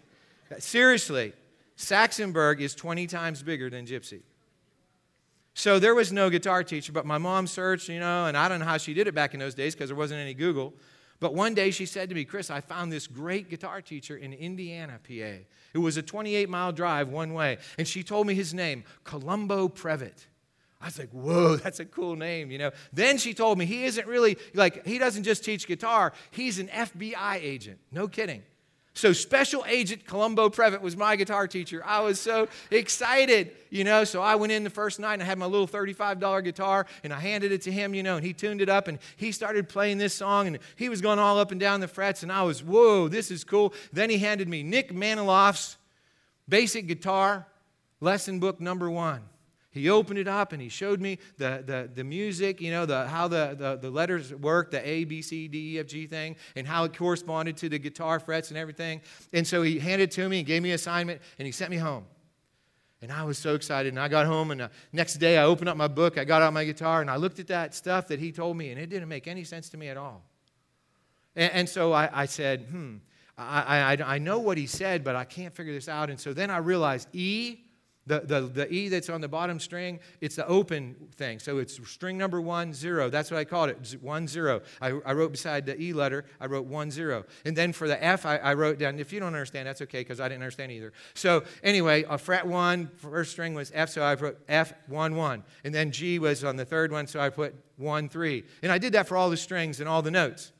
Seriously, 0.59 1.33
Saxonburg 1.77 2.61
is 2.61 2.73
20 2.75 3.07
times 3.07 3.43
bigger 3.43 3.69
than 3.69 3.85
Gipsy. 3.85 4.21
So 5.53 5.79
there 5.79 5.95
was 5.95 6.11
no 6.11 6.29
guitar 6.29 6.63
teacher, 6.63 6.91
but 6.91 7.05
my 7.05 7.17
mom 7.17 7.47
searched, 7.47 7.89
you 7.89 7.99
know, 7.99 8.25
and 8.25 8.37
I 8.37 8.47
don't 8.49 8.59
know 8.59 8.65
how 8.65 8.77
she 8.77 8.93
did 8.93 9.07
it 9.07 9.15
back 9.15 9.33
in 9.33 9.39
those 9.39 9.55
days 9.55 9.73
because 9.73 9.89
there 9.89 9.95
wasn't 9.97 10.19
any 10.19 10.33
Google. 10.33 10.73
But 11.19 11.33
one 11.33 11.53
day 11.53 11.71
she 11.71 11.85
said 11.85 12.09
to 12.09 12.15
me, 12.15 12.25
Chris, 12.25 12.49
I 12.49 12.61
found 12.61 12.91
this 12.91 13.07
great 13.07 13.49
guitar 13.49 13.81
teacher 13.81 14.17
in 14.17 14.33
Indiana, 14.33 14.99
PA. 15.07 15.39
It 15.73 15.77
was 15.79 15.97
a 15.97 16.01
28 16.01 16.49
mile 16.49 16.71
drive 16.71 17.09
one 17.09 17.33
way. 17.33 17.57
And 17.77 17.87
she 17.87 18.03
told 18.03 18.27
me 18.27 18.33
his 18.33 18.53
name, 18.53 18.83
Columbo 19.03 19.67
Previtt. 19.69 20.25
I 20.81 20.85
was 20.85 20.99
like, 20.99 21.09
whoa, 21.11 21.55
that's 21.63 21.79
a 21.79 21.85
cool 21.85 22.15
name, 22.15 22.51
you 22.51 22.57
know. 22.57 22.71
Then 22.93 23.17
she 23.17 23.33
told 23.33 23.57
me 23.57 23.65
he 23.65 23.85
isn't 23.85 24.07
really, 24.07 24.37
like, 24.53 24.85
he 24.85 24.97
doesn't 24.97 25.23
just 25.23 25.43
teach 25.43 25.67
guitar, 25.67 26.13
he's 26.31 26.59
an 26.59 26.67
FBI 26.67 27.35
agent. 27.35 27.79
No 27.91 28.07
kidding. 28.07 28.43
So, 28.97 29.11
Special 29.11 29.65
Agent 29.67 30.05
Columbo 30.05 30.47
Previtt 30.47 30.79
was 30.79 30.95
my 30.95 31.17
guitar 31.17 31.49
teacher. 31.49 31.83
I 31.85 31.99
was 31.99 32.17
so 32.17 32.47
excited, 32.71 33.51
you 33.69 33.83
know. 33.83 34.05
So, 34.05 34.21
I 34.21 34.35
went 34.35 34.53
in 34.53 34.63
the 34.63 34.69
first 34.69 35.01
night 35.01 35.15
and 35.15 35.21
I 35.21 35.25
had 35.25 35.37
my 35.37 35.45
little 35.45 35.67
$35 35.67 36.43
guitar 36.45 36.85
and 37.03 37.11
I 37.11 37.19
handed 37.19 37.51
it 37.51 37.61
to 37.63 37.73
him, 37.73 37.93
you 37.93 38.03
know, 38.03 38.15
and 38.15 38.25
he 38.25 38.31
tuned 38.31 38.61
it 38.61 38.69
up 38.69 38.87
and 38.87 38.97
he 39.17 39.33
started 39.33 39.67
playing 39.67 39.97
this 39.97 40.13
song 40.13 40.47
and 40.47 40.59
he 40.77 40.87
was 40.87 41.01
going 41.01 41.19
all 41.19 41.37
up 41.37 41.51
and 41.51 41.59
down 41.59 41.81
the 41.81 41.89
frets 41.89 42.23
and 42.23 42.31
I 42.31 42.43
was, 42.43 42.63
whoa, 42.63 43.09
this 43.09 43.31
is 43.31 43.43
cool. 43.43 43.73
Then 43.91 44.09
he 44.09 44.17
handed 44.17 44.47
me 44.47 44.63
Nick 44.63 44.93
Manoloff's 44.93 45.75
basic 46.47 46.87
guitar 46.87 47.45
lesson 47.99 48.39
book 48.39 48.61
number 48.61 48.89
one. 48.89 49.23
He 49.75 49.89
opened 49.89 50.17
it 50.19 50.27
up 50.27 50.53
and 50.53 50.61
he 50.61 50.69
showed 50.69 51.01
me 51.01 51.19
the, 51.37 51.61
the, 51.65 51.89
the 51.93 52.03
music, 52.03 52.61
you 52.61 52.71
know, 52.71 52.85
the, 52.85 53.07
how 53.07 53.27
the, 53.27 53.55
the, 53.59 53.75
the 53.75 53.89
letters 53.89 54.33
work, 54.33 54.71
the 54.71 54.87
A, 54.87 55.03
B, 55.03 55.21
C, 55.21 55.47
D, 55.49 55.75
E, 55.75 55.79
F, 55.79 55.87
G 55.87 56.07
thing, 56.07 56.37
and 56.55 56.65
how 56.65 56.85
it 56.85 56.97
corresponded 56.97 57.57
to 57.57 57.67
the 57.67 57.77
guitar 57.77 58.19
frets 58.19 58.49
and 58.49 58.57
everything. 58.57 59.01
And 59.33 59.45
so 59.45 59.61
he 59.61 59.77
handed 59.79 60.05
it 60.05 60.11
to 60.11 60.29
me 60.29 60.39
and 60.39 60.47
gave 60.47 60.63
me 60.63 60.69
an 60.69 60.75
assignment 60.75 61.21
and 61.37 61.45
he 61.45 61.51
sent 61.51 61.71
me 61.71 61.77
home. 61.77 62.05
And 63.01 63.11
I 63.11 63.23
was 63.23 63.37
so 63.37 63.53
excited. 63.53 63.89
And 63.89 63.99
I 63.99 64.07
got 64.07 64.25
home, 64.25 64.51
and 64.51 64.61
the 64.61 64.71
next 64.93 65.15
day 65.15 65.37
I 65.37 65.43
opened 65.43 65.69
up 65.69 65.77
my 65.77 65.87
book, 65.87 66.17
I 66.17 66.23
got 66.23 66.41
out 66.41 66.53
my 66.53 66.63
guitar, 66.63 67.01
and 67.01 67.11
I 67.11 67.17
looked 67.17 67.39
at 67.39 67.47
that 67.47 67.75
stuff 67.75 68.07
that 68.07 68.19
he 68.19 68.31
told 68.31 68.57
me, 68.57 68.71
and 68.71 68.79
it 68.79 68.89
didn't 68.89 69.09
make 69.09 69.27
any 69.27 69.43
sense 69.43 69.69
to 69.69 69.77
me 69.77 69.89
at 69.89 69.97
all. 69.97 70.23
And, 71.35 71.51
and 71.51 71.69
so 71.69 71.91
I, 71.91 72.09
I, 72.21 72.25
said, 72.25 72.61
hmm, 72.71 72.95
I, 73.37 73.97
I, 73.97 74.15
I 74.15 74.17
know 74.17 74.39
what 74.39 74.57
he 74.57 74.65
said, 74.65 75.03
but 75.03 75.15
I 75.15 75.25
can't 75.25 75.53
figure 75.53 75.73
this 75.73 75.89
out. 75.89 76.09
And 76.09 76.19
so 76.19 76.33
then 76.33 76.49
I 76.49 76.57
realized 76.57 77.09
E, 77.13 77.64
the, 78.07 78.19
the, 78.19 78.41
the 78.41 78.73
E 78.73 78.89
that's 78.89 79.09
on 79.09 79.21
the 79.21 79.27
bottom 79.27 79.59
string, 79.59 79.99
it's 80.21 80.35
the 80.35 80.47
open 80.47 80.95
thing. 81.15 81.39
So 81.39 81.57
it's 81.57 81.79
string 81.89 82.17
number 82.17 82.39
one, 82.39 82.73
zero. 82.73 83.09
That's 83.09 83.31
what 83.31 83.39
I 83.39 83.45
called 83.45 83.69
it, 83.69 83.97
one, 84.01 84.27
zero. 84.27 84.61
I, 84.81 84.99
I 85.05 85.13
wrote 85.13 85.31
beside 85.31 85.65
the 85.65 85.79
E 85.81 85.93
letter, 85.93 86.25
I 86.39 86.45
wrote 86.45 86.65
one, 86.65 86.91
zero. 86.91 87.25
And 87.45 87.55
then 87.55 87.73
for 87.73 87.87
the 87.87 88.03
F, 88.03 88.25
I, 88.25 88.37
I 88.37 88.53
wrote 88.53 88.77
down, 88.77 88.99
if 88.99 89.11
you 89.11 89.19
don't 89.19 89.27
understand, 89.33 89.67
that's 89.67 89.81
okay, 89.81 90.01
because 90.01 90.19
I 90.19 90.27
didn't 90.27 90.41
understand 90.41 90.71
either. 90.71 90.93
So 91.13 91.43
anyway, 91.63 92.05
a 92.07 92.17
fret 92.17 92.45
one, 92.45 92.91
first 92.97 93.31
string 93.31 93.53
was 93.53 93.71
F, 93.73 93.89
so 93.89 94.03
I 94.03 94.15
put 94.15 94.37
F, 94.47 94.73
one, 94.87 95.15
one. 95.15 95.43
And 95.63 95.73
then 95.73 95.91
G 95.91 96.19
was 96.19 96.43
on 96.43 96.55
the 96.55 96.65
third 96.65 96.91
one, 96.91 97.07
so 97.07 97.19
I 97.19 97.29
put 97.29 97.55
one, 97.77 98.07
three. 98.07 98.43
And 98.61 98.71
I 98.71 98.77
did 98.77 98.93
that 98.93 99.07
for 99.07 99.17
all 99.17 99.29
the 99.29 99.37
strings 99.37 99.79
and 99.79 99.89
all 99.89 100.01
the 100.01 100.11
notes. 100.11 100.51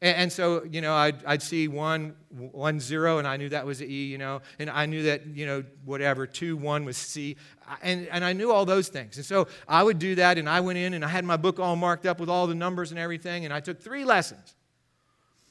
And, 0.00 0.16
and, 0.16 0.32
so, 0.32 0.64
you 0.64 0.80
know, 0.80 0.94
I'd, 0.94 1.24
I'd 1.24 1.42
see 1.42 1.66
one, 1.66 2.14
one, 2.30 2.78
zero, 2.78 3.18
and 3.18 3.26
I 3.26 3.36
knew 3.36 3.48
that 3.48 3.66
was 3.66 3.80
an 3.80 3.90
E, 3.90 4.04
you 4.06 4.18
know, 4.18 4.42
and 4.60 4.70
I 4.70 4.86
knew 4.86 5.02
that, 5.04 5.26
you 5.26 5.44
know, 5.44 5.64
whatever, 5.84 6.26
two, 6.26 6.56
one 6.56 6.84
was 6.84 6.96
C. 6.96 7.36
And, 7.82 8.06
and 8.08 8.24
I 8.24 8.32
knew 8.32 8.52
all 8.52 8.64
those 8.64 8.88
things. 8.88 9.16
And 9.16 9.26
so 9.26 9.48
I 9.66 9.82
would 9.82 9.98
do 9.98 10.14
that, 10.14 10.38
and 10.38 10.48
I 10.48 10.60
went 10.60 10.78
in 10.78 10.94
and 10.94 11.04
I 11.04 11.08
had 11.08 11.24
my 11.24 11.36
book 11.36 11.58
all 11.58 11.74
marked 11.74 12.06
up 12.06 12.20
with 12.20 12.28
all 12.28 12.46
the 12.46 12.54
numbers 12.54 12.90
and 12.90 12.98
everything, 12.98 13.44
and 13.44 13.52
I 13.52 13.58
took 13.58 13.80
three 13.80 14.04
lessons. 14.04 14.54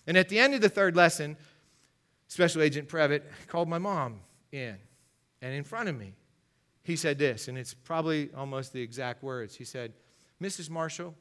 And 0.06 0.16
at 0.16 0.30
the 0.30 0.40
end 0.40 0.54
of 0.54 0.62
the 0.62 0.70
third 0.70 0.96
lesson, 0.96 1.36
Special 2.30 2.62
Agent 2.62 2.88
Previtt 2.88 3.24
called 3.48 3.68
my 3.68 3.80
mom 3.80 4.22
in, 4.54 4.78
and 5.42 5.54
in 5.54 5.66
front 5.66 5.90
of 5.90 5.98
me, 5.98 6.14
he 6.84 6.96
said 6.96 7.20
this, 7.20 7.50
and 7.50 7.58
it's 7.58 7.74
probably 7.74 8.30
almost 8.34 8.72
the 8.72 8.82
exact 8.82 9.22
words. 9.24 9.56
He 9.56 9.66
said, 9.66 9.92
Mrs. 10.42 10.70
Marshall, 10.70 11.16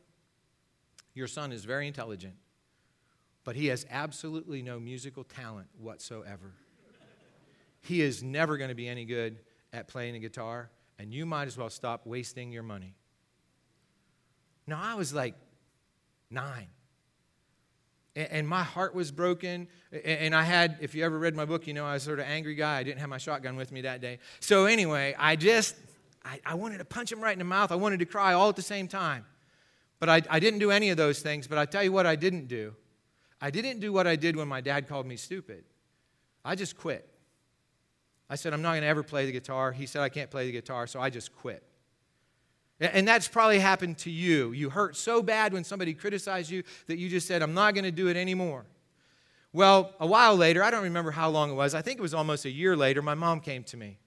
your 1.12 1.26
son 1.26 1.50
is 1.50 1.64
very 1.64 1.88
intelligent 1.88 2.34
but 3.46 3.54
he 3.54 3.68
has 3.68 3.86
absolutely 3.90 4.60
no 4.60 4.80
musical 4.80 5.22
talent 5.22 5.68
whatsoever. 5.78 6.52
He 7.80 8.02
is 8.02 8.20
never 8.20 8.58
going 8.58 8.70
to 8.70 8.74
be 8.74 8.88
any 8.88 9.04
good 9.04 9.38
at 9.72 9.86
playing 9.86 10.16
a 10.16 10.18
guitar, 10.18 10.68
and 10.98 11.14
you 11.14 11.24
might 11.24 11.46
as 11.46 11.56
well 11.56 11.70
stop 11.70 12.04
wasting 12.04 12.50
your 12.50 12.64
money. 12.64 12.96
Now, 14.66 14.80
I 14.82 14.94
was 14.94 15.14
like 15.14 15.36
nine. 16.28 16.66
And 18.16 18.48
my 18.48 18.64
heart 18.64 18.96
was 18.96 19.12
broken. 19.12 19.68
And 20.04 20.34
I 20.34 20.42
had, 20.42 20.78
if 20.80 20.96
you 20.96 21.04
ever 21.04 21.16
read 21.16 21.36
my 21.36 21.44
book, 21.44 21.68
you 21.68 21.74
know 21.74 21.86
I 21.86 21.92
was 21.92 22.02
sort 22.02 22.18
of 22.18 22.26
angry 22.26 22.56
guy. 22.56 22.78
I 22.78 22.82
didn't 22.82 22.98
have 22.98 23.10
my 23.10 23.18
shotgun 23.18 23.54
with 23.54 23.70
me 23.70 23.82
that 23.82 24.00
day. 24.00 24.18
So, 24.40 24.64
anyway, 24.64 25.14
I 25.16 25.36
just, 25.36 25.76
I, 26.24 26.40
I 26.44 26.54
wanted 26.54 26.78
to 26.78 26.84
punch 26.84 27.12
him 27.12 27.20
right 27.20 27.32
in 27.32 27.38
the 27.38 27.44
mouth. 27.44 27.70
I 27.70 27.76
wanted 27.76 28.00
to 28.00 28.06
cry 28.06 28.32
all 28.32 28.48
at 28.48 28.56
the 28.56 28.62
same 28.62 28.88
time. 28.88 29.24
But 30.00 30.08
I, 30.08 30.22
I 30.28 30.40
didn't 30.40 30.58
do 30.58 30.72
any 30.72 30.88
of 30.88 30.96
those 30.96 31.20
things. 31.20 31.46
But 31.46 31.58
I 31.58 31.66
tell 31.66 31.84
you 31.84 31.92
what, 31.92 32.06
I 32.06 32.16
didn't 32.16 32.48
do. 32.48 32.74
I 33.46 33.50
didn't 33.50 33.78
do 33.78 33.92
what 33.92 34.08
I 34.08 34.16
did 34.16 34.34
when 34.34 34.48
my 34.48 34.60
dad 34.60 34.88
called 34.88 35.06
me 35.06 35.14
stupid. 35.14 35.62
I 36.44 36.56
just 36.56 36.76
quit. 36.76 37.08
I 38.28 38.34
said, 38.34 38.52
I'm 38.52 38.60
not 38.60 38.72
going 38.72 38.82
to 38.82 38.88
ever 38.88 39.04
play 39.04 39.24
the 39.24 39.30
guitar. 39.30 39.70
He 39.70 39.86
said, 39.86 40.02
I 40.02 40.08
can't 40.08 40.32
play 40.32 40.46
the 40.46 40.52
guitar, 40.52 40.88
so 40.88 41.00
I 41.00 41.10
just 41.10 41.32
quit. 41.32 41.62
And 42.80 43.06
that's 43.06 43.28
probably 43.28 43.60
happened 43.60 43.98
to 43.98 44.10
you. 44.10 44.50
You 44.50 44.68
hurt 44.68 44.96
so 44.96 45.22
bad 45.22 45.52
when 45.52 45.62
somebody 45.62 45.94
criticized 45.94 46.50
you 46.50 46.64
that 46.88 46.98
you 46.98 47.08
just 47.08 47.28
said, 47.28 47.40
I'm 47.40 47.54
not 47.54 47.74
going 47.74 47.84
to 47.84 47.92
do 47.92 48.08
it 48.08 48.16
anymore. 48.16 48.66
Well, 49.52 49.94
a 50.00 50.08
while 50.08 50.34
later, 50.34 50.64
I 50.64 50.72
don't 50.72 50.82
remember 50.82 51.12
how 51.12 51.30
long 51.30 51.52
it 51.52 51.54
was, 51.54 51.72
I 51.72 51.82
think 51.82 52.00
it 52.00 52.02
was 52.02 52.14
almost 52.14 52.46
a 52.46 52.50
year 52.50 52.76
later, 52.76 53.00
my 53.00 53.14
mom 53.14 53.38
came 53.38 53.62
to 53.62 53.76
me. 53.76 54.00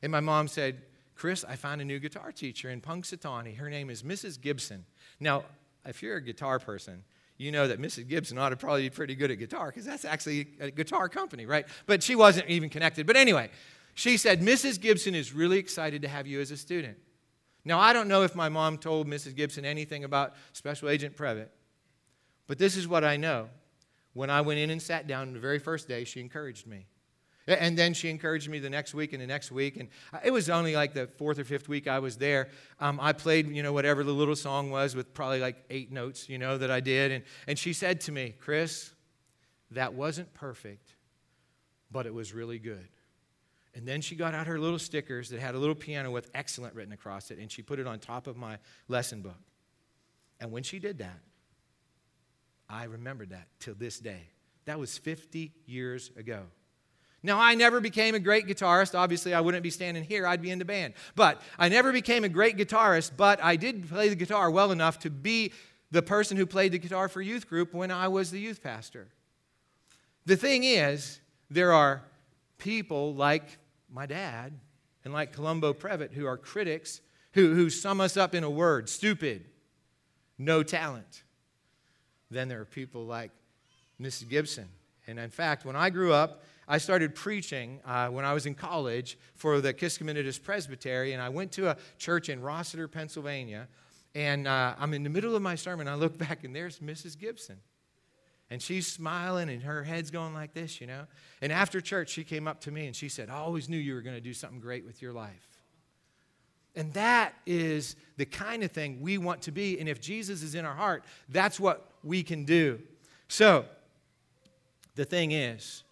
And 0.00 0.12
my 0.12 0.20
mom 0.20 0.46
said, 0.46 0.82
Chris, 1.16 1.44
I 1.48 1.56
found 1.56 1.80
a 1.80 1.84
new 1.84 1.98
guitar 1.98 2.30
teacher 2.30 2.70
in 2.70 2.80
Punxsutawney. 2.80 3.56
Her 3.56 3.68
name 3.68 3.90
is 3.90 4.04
Mrs. 4.04 4.40
Gibson. 4.40 4.84
Now, 5.18 5.42
if 5.84 6.04
you're 6.04 6.18
a 6.18 6.22
guitar 6.22 6.60
person, 6.60 7.02
you 7.38 7.52
know 7.52 7.68
that 7.68 7.80
Mrs. 7.80 8.08
Gibson 8.08 8.38
ought 8.38 8.50
to 8.50 8.56
probably 8.56 8.82
be 8.82 8.90
pretty 8.90 9.14
good 9.14 9.30
at 9.30 9.38
guitar 9.38 9.66
because 9.66 9.84
that's 9.84 10.04
actually 10.04 10.48
a 10.60 10.70
guitar 10.70 11.08
company, 11.08 11.46
right? 11.46 11.66
But 11.86 12.02
she 12.02 12.16
wasn't 12.16 12.48
even 12.48 12.70
connected. 12.70 13.06
But 13.06 13.16
anyway, 13.16 13.50
she 13.94 14.16
said, 14.16 14.40
Mrs. 14.40 14.80
Gibson 14.80 15.14
is 15.14 15.32
really 15.32 15.58
excited 15.58 16.02
to 16.02 16.08
have 16.08 16.26
you 16.26 16.40
as 16.40 16.50
a 16.50 16.56
student. 16.56 16.98
Now, 17.64 17.80
I 17.80 17.92
don't 17.92 18.08
know 18.08 18.22
if 18.22 18.34
my 18.34 18.48
mom 18.48 18.78
told 18.78 19.08
Mrs. 19.08 19.34
Gibson 19.34 19.64
anything 19.64 20.04
about 20.04 20.34
Special 20.52 20.88
Agent 20.88 21.16
Previtt, 21.16 21.48
but 22.46 22.58
this 22.58 22.76
is 22.76 22.86
what 22.86 23.04
I 23.04 23.16
know. 23.16 23.48
When 24.12 24.30
I 24.30 24.40
went 24.40 24.60
in 24.60 24.70
and 24.70 24.80
sat 24.80 25.06
down 25.06 25.32
the 25.34 25.40
very 25.40 25.58
first 25.58 25.88
day, 25.88 26.04
she 26.04 26.20
encouraged 26.20 26.66
me. 26.66 26.86
And 27.48 27.78
then 27.78 27.94
she 27.94 28.10
encouraged 28.10 28.48
me 28.48 28.58
the 28.58 28.70
next 28.70 28.92
week 28.92 29.12
and 29.12 29.22
the 29.22 29.26
next 29.26 29.52
week. 29.52 29.76
And 29.76 29.88
it 30.24 30.32
was 30.32 30.50
only 30.50 30.74
like 30.74 30.94
the 30.94 31.06
fourth 31.06 31.38
or 31.38 31.44
fifth 31.44 31.68
week 31.68 31.86
I 31.86 32.00
was 32.00 32.16
there. 32.16 32.48
Um, 32.80 32.98
I 33.00 33.12
played, 33.12 33.48
you 33.48 33.62
know, 33.62 33.72
whatever 33.72 34.02
the 34.02 34.12
little 34.12 34.34
song 34.34 34.70
was 34.70 34.96
with 34.96 35.14
probably 35.14 35.40
like 35.40 35.64
eight 35.70 35.92
notes, 35.92 36.28
you 36.28 36.38
know, 36.38 36.58
that 36.58 36.70
I 36.72 36.80
did. 36.80 37.12
And, 37.12 37.24
and 37.46 37.58
she 37.58 37.72
said 37.72 38.00
to 38.02 38.12
me, 38.12 38.34
Chris, 38.40 38.92
that 39.70 39.94
wasn't 39.94 40.32
perfect, 40.34 40.96
but 41.90 42.06
it 42.06 42.14
was 42.14 42.34
really 42.34 42.58
good. 42.58 42.88
And 43.74 43.86
then 43.86 44.00
she 44.00 44.16
got 44.16 44.34
out 44.34 44.46
her 44.46 44.58
little 44.58 44.78
stickers 44.78 45.28
that 45.28 45.38
had 45.38 45.54
a 45.54 45.58
little 45.58 45.74
piano 45.74 46.10
with 46.10 46.30
excellent 46.34 46.74
written 46.74 46.92
across 46.92 47.30
it, 47.30 47.38
and 47.38 47.52
she 47.52 47.62
put 47.62 47.78
it 47.78 47.86
on 47.86 47.98
top 47.98 48.26
of 48.26 48.36
my 48.36 48.58
lesson 48.88 49.20
book. 49.20 49.38
And 50.40 50.50
when 50.50 50.62
she 50.62 50.78
did 50.78 50.98
that, 50.98 51.20
I 52.68 52.84
remembered 52.84 53.30
that 53.30 53.48
till 53.60 53.74
this 53.74 54.00
day. 54.00 54.30
That 54.64 54.78
was 54.78 54.98
50 54.98 55.52
years 55.66 56.10
ago. 56.16 56.44
Now, 57.26 57.40
I 57.40 57.56
never 57.56 57.80
became 57.80 58.14
a 58.14 58.20
great 58.20 58.46
guitarist. 58.46 58.96
Obviously, 58.96 59.34
I 59.34 59.40
wouldn't 59.40 59.64
be 59.64 59.70
standing 59.70 60.04
here, 60.04 60.28
I'd 60.28 60.40
be 60.40 60.52
in 60.52 60.60
the 60.60 60.64
band. 60.64 60.94
But 61.16 61.42
I 61.58 61.68
never 61.68 61.92
became 61.92 62.22
a 62.22 62.28
great 62.28 62.56
guitarist, 62.56 63.10
but 63.16 63.42
I 63.42 63.56
did 63.56 63.88
play 63.88 64.08
the 64.08 64.14
guitar 64.14 64.48
well 64.48 64.70
enough 64.70 65.00
to 65.00 65.10
be 65.10 65.52
the 65.90 66.02
person 66.02 66.36
who 66.36 66.46
played 66.46 66.70
the 66.70 66.78
guitar 66.78 67.08
for 67.08 67.20
youth 67.20 67.48
group 67.48 67.74
when 67.74 67.90
I 67.90 68.06
was 68.06 68.30
the 68.30 68.38
youth 68.38 68.62
pastor. 68.62 69.08
The 70.24 70.36
thing 70.36 70.62
is, 70.62 71.18
there 71.50 71.72
are 71.72 72.04
people 72.58 73.12
like 73.12 73.58
my 73.90 74.06
dad 74.06 74.52
and 75.04 75.12
like 75.12 75.32
Columbo 75.32 75.72
Previtt 75.72 76.12
who 76.12 76.26
are 76.26 76.36
critics 76.36 77.00
who, 77.32 77.54
who 77.54 77.70
sum 77.70 78.00
us 78.00 78.16
up 78.16 78.36
in 78.36 78.44
a 78.44 78.50
word 78.50 78.88
stupid, 78.88 79.46
no 80.38 80.62
talent. 80.62 81.24
Then 82.30 82.46
there 82.46 82.60
are 82.60 82.64
people 82.64 83.04
like 83.04 83.32
Mrs. 84.00 84.28
Gibson. 84.28 84.68
And 85.08 85.18
in 85.18 85.30
fact, 85.30 85.64
when 85.64 85.74
I 85.74 85.90
grew 85.90 86.12
up, 86.12 86.42
I 86.68 86.78
started 86.78 87.14
preaching 87.14 87.80
uh, 87.84 88.08
when 88.08 88.24
I 88.24 88.32
was 88.34 88.46
in 88.46 88.54
college 88.54 89.18
for 89.34 89.60
the 89.60 89.72
Kiskiminetas 89.72 90.42
Presbytery, 90.42 91.12
and 91.12 91.22
I 91.22 91.28
went 91.28 91.52
to 91.52 91.68
a 91.70 91.76
church 91.98 92.28
in 92.28 92.40
Rossiter, 92.40 92.88
Pennsylvania. 92.88 93.68
And 94.14 94.48
uh, 94.48 94.74
I'm 94.78 94.94
in 94.94 95.02
the 95.02 95.10
middle 95.10 95.36
of 95.36 95.42
my 95.42 95.54
sermon. 95.54 95.86
I 95.86 95.94
look 95.94 96.18
back, 96.28 96.42
and 96.42 96.56
there's 96.56 96.80
Mrs. 96.80 97.18
Gibson. 97.18 97.58
And 98.50 98.62
she's 98.62 98.86
smiling, 98.86 99.48
and 99.48 99.62
her 99.62 99.84
head's 99.84 100.10
going 100.10 100.34
like 100.34 100.54
this, 100.54 100.80
you 100.80 100.86
know. 100.86 101.06
And 101.42 101.52
after 101.52 101.80
church, 101.80 102.10
she 102.10 102.24
came 102.24 102.48
up 102.48 102.60
to 102.62 102.70
me 102.70 102.86
and 102.86 102.94
she 102.94 103.08
said, 103.08 103.28
I 103.28 103.34
always 103.34 103.68
knew 103.68 103.76
you 103.76 103.94
were 103.94 104.02
going 104.02 104.14
to 104.14 104.20
do 104.20 104.32
something 104.32 104.60
great 104.60 104.86
with 104.86 105.02
your 105.02 105.12
life. 105.12 105.48
And 106.76 106.92
that 106.92 107.34
is 107.44 107.96
the 108.18 108.26
kind 108.26 108.62
of 108.62 108.70
thing 108.70 109.00
we 109.00 109.18
want 109.18 109.42
to 109.42 109.50
be. 109.50 109.80
And 109.80 109.88
if 109.88 110.00
Jesus 110.00 110.42
is 110.42 110.54
in 110.54 110.64
our 110.64 110.74
heart, 110.74 111.04
that's 111.28 111.58
what 111.58 111.90
we 112.04 112.22
can 112.22 112.44
do. 112.44 112.80
So, 113.28 113.64
the 114.94 115.04
thing 115.04 115.32
is, 115.32 115.82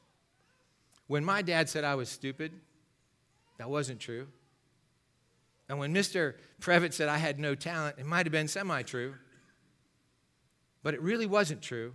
when 1.07 1.25
my 1.25 1.43
dad 1.43 1.69
said 1.69 1.85
I 1.85 1.95
was 1.95 2.09
stupid, 2.09 2.53
that 3.59 3.71
wasn't 3.71 4.01
true. 4.01 4.29
And 5.69 5.79
when 5.79 5.95
Mr. 5.95 6.35
Previtt 6.61 6.93
said 6.93 7.09
I 7.09 7.19
had 7.19 7.39
no 7.39 7.55
talent, 7.55 7.97
it 7.99 8.07
might 8.07 8.27
have 8.27 8.33
been 8.33 8.49
semi 8.49 8.83
true, 8.83 9.15
but 10.83 10.95
it 10.95 11.01
really 11.01 11.27
wasn't 11.27 11.63
true. 11.63 11.95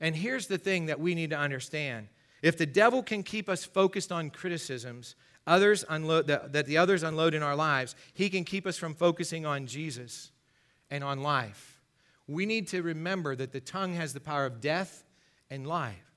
And 0.00 0.14
here's 0.14 0.46
the 0.46 0.58
thing 0.58 0.86
that 0.86 1.00
we 1.00 1.14
need 1.14 1.30
to 1.30 1.38
understand 1.38 2.08
if 2.40 2.56
the 2.56 2.66
devil 2.66 3.02
can 3.02 3.22
keep 3.22 3.48
us 3.48 3.64
focused 3.64 4.12
on 4.12 4.30
criticisms, 4.30 5.16
others 5.46 5.84
unload, 5.88 6.28
that, 6.28 6.52
that 6.52 6.66
the 6.66 6.78
others 6.78 7.02
unload 7.02 7.34
in 7.34 7.42
our 7.42 7.56
lives, 7.56 7.96
he 8.14 8.30
can 8.30 8.44
keep 8.44 8.66
us 8.66 8.76
from 8.76 8.94
focusing 8.94 9.44
on 9.44 9.66
Jesus 9.66 10.30
and 10.88 11.02
on 11.02 11.20
life. 11.20 11.80
We 12.28 12.46
need 12.46 12.68
to 12.68 12.82
remember 12.82 13.34
that 13.34 13.52
the 13.52 13.60
tongue 13.60 13.94
has 13.94 14.12
the 14.12 14.20
power 14.20 14.46
of 14.46 14.60
death 14.60 15.04
and 15.50 15.66
life 15.66 16.07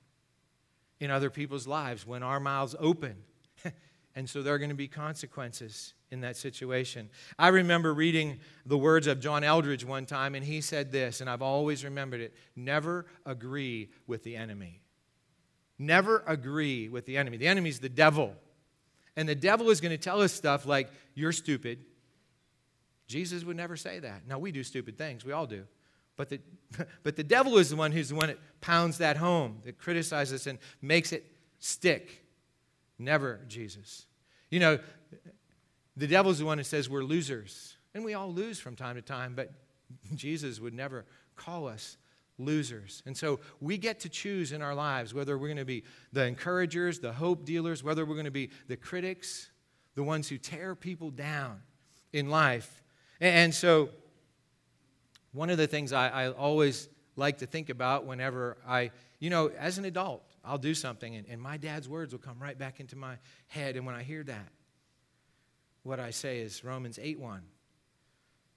in 1.02 1.10
other 1.10 1.30
people's 1.30 1.66
lives 1.66 2.06
when 2.06 2.22
our 2.22 2.38
mouths 2.38 2.76
open. 2.78 3.16
and 4.14 4.30
so 4.30 4.40
there 4.40 4.54
are 4.54 4.58
going 4.58 4.70
to 4.70 4.76
be 4.76 4.86
consequences 4.86 5.94
in 6.12 6.20
that 6.20 6.36
situation. 6.36 7.10
I 7.36 7.48
remember 7.48 7.92
reading 7.92 8.38
the 8.64 8.78
words 8.78 9.08
of 9.08 9.18
John 9.18 9.42
Eldredge 9.42 9.84
one 9.84 10.06
time, 10.06 10.36
and 10.36 10.44
he 10.44 10.60
said 10.60 10.92
this, 10.92 11.20
and 11.20 11.28
I've 11.28 11.42
always 11.42 11.82
remembered 11.82 12.20
it 12.20 12.34
never 12.54 13.04
agree 13.26 13.90
with 14.06 14.22
the 14.22 14.36
enemy. 14.36 14.80
Never 15.76 16.22
agree 16.24 16.88
with 16.88 17.04
the 17.04 17.16
enemy. 17.16 17.36
The 17.36 17.48
enemy's 17.48 17.80
the 17.80 17.88
devil. 17.88 18.36
And 19.16 19.28
the 19.28 19.34
devil 19.34 19.70
is 19.70 19.80
going 19.80 19.90
to 19.90 19.98
tell 19.98 20.22
us 20.22 20.32
stuff 20.32 20.66
like, 20.66 20.88
you're 21.16 21.32
stupid. 21.32 21.80
Jesus 23.08 23.42
would 23.42 23.56
never 23.56 23.76
say 23.76 23.98
that. 23.98 24.28
Now, 24.28 24.38
we 24.38 24.52
do 24.52 24.62
stupid 24.62 24.96
things, 24.96 25.24
we 25.24 25.32
all 25.32 25.46
do. 25.46 25.64
But 26.16 26.28
the, 26.28 26.40
but 27.02 27.16
the 27.16 27.24
devil 27.24 27.58
is 27.58 27.70
the 27.70 27.76
one 27.76 27.92
who's 27.92 28.10
the 28.10 28.14
one 28.14 28.28
that 28.28 28.38
pounds 28.60 28.98
that 28.98 29.16
home, 29.16 29.58
that 29.64 29.78
criticizes 29.78 30.46
and 30.46 30.58
makes 30.80 31.12
it 31.12 31.24
stick. 31.58 32.24
Never 32.98 33.40
Jesus. 33.48 34.06
You 34.50 34.60
know, 34.60 34.78
the 35.96 36.06
devil's 36.06 36.38
the 36.38 36.44
one 36.44 36.58
who 36.58 36.64
says 36.64 36.88
we're 36.88 37.02
losers. 37.02 37.76
And 37.94 38.04
we 38.04 38.14
all 38.14 38.32
lose 38.32 38.58
from 38.58 38.76
time 38.76 38.96
to 38.96 39.02
time, 39.02 39.34
but 39.34 39.52
Jesus 40.14 40.60
would 40.60 40.74
never 40.74 41.04
call 41.36 41.66
us 41.66 41.96
losers. 42.38 43.02
And 43.06 43.16
so 43.16 43.40
we 43.60 43.76
get 43.76 44.00
to 44.00 44.08
choose 44.08 44.52
in 44.52 44.62
our 44.62 44.74
lives 44.74 45.12
whether 45.12 45.36
we're 45.36 45.48
going 45.48 45.58
to 45.58 45.64
be 45.64 45.84
the 46.12 46.24
encouragers, 46.24 46.98
the 46.98 47.12
hope 47.12 47.44
dealers, 47.44 47.84
whether 47.84 48.04
we're 48.04 48.14
going 48.14 48.24
to 48.24 48.30
be 48.30 48.50
the 48.68 48.76
critics, 48.76 49.50
the 49.94 50.02
ones 50.02 50.28
who 50.28 50.38
tear 50.38 50.74
people 50.74 51.10
down 51.10 51.60
in 52.12 52.30
life. 52.30 52.82
And 53.20 53.54
so 53.54 53.90
one 55.32 55.50
of 55.50 55.58
the 55.58 55.66
things 55.66 55.92
I, 55.92 56.08
I 56.08 56.30
always 56.30 56.88
like 57.16 57.38
to 57.38 57.46
think 57.46 57.68
about 57.68 58.06
whenever 58.06 58.56
I, 58.66 58.90
you 59.18 59.30
know, 59.30 59.50
as 59.58 59.78
an 59.78 59.84
adult, 59.84 60.22
I'll 60.44 60.58
do 60.58 60.74
something 60.74 61.14
and, 61.14 61.26
and 61.28 61.40
my 61.40 61.56
dad's 61.56 61.88
words 61.88 62.12
will 62.12 62.20
come 62.20 62.38
right 62.40 62.58
back 62.58 62.80
into 62.80 62.96
my 62.96 63.16
head. 63.48 63.76
And 63.76 63.86
when 63.86 63.94
I 63.94 64.02
hear 64.02 64.22
that, 64.24 64.48
what 65.82 66.00
I 66.00 66.10
say 66.10 66.40
is 66.40 66.64
Romans 66.64 66.98
8 67.00 67.18
1. 67.18 67.42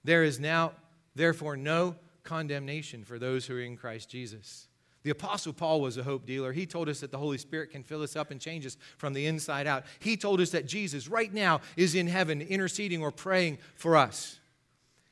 There 0.04 0.22
is 0.22 0.38
now, 0.38 0.72
therefore, 1.14 1.56
no 1.56 1.96
condemnation 2.22 3.04
for 3.04 3.18
those 3.18 3.46
who 3.46 3.56
are 3.56 3.60
in 3.60 3.76
Christ 3.76 4.08
Jesus. 4.08 4.68
The 5.02 5.10
Apostle 5.10 5.52
Paul 5.52 5.80
was 5.80 5.96
a 5.96 6.02
hope 6.02 6.26
dealer. 6.26 6.52
He 6.52 6.66
told 6.66 6.88
us 6.88 7.00
that 7.00 7.12
the 7.12 7.18
Holy 7.18 7.38
Spirit 7.38 7.70
can 7.70 7.84
fill 7.84 8.02
us 8.02 8.16
up 8.16 8.32
and 8.32 8.40
change 8.40 8.66
us 8.66 8.76
from 8.98 9.12
the 9.12 9.26
inside 9.26 9.66
out. 9.66 9.84
He 10.00 10.16
told 10.16 10.40
us 10.40 10.50
that 10.50 10.66
Jesus, 10.66 11.06
right 11.06 11.32
now, 11.32 11.60
is 11.76 11.94
in 11.94 12.08
heaven 12.08 12.40
interceding 12.40 13.02
or 13.02 13.12
praying 13.12 13.58
for 13.76 13.96
us. 13.96 14.40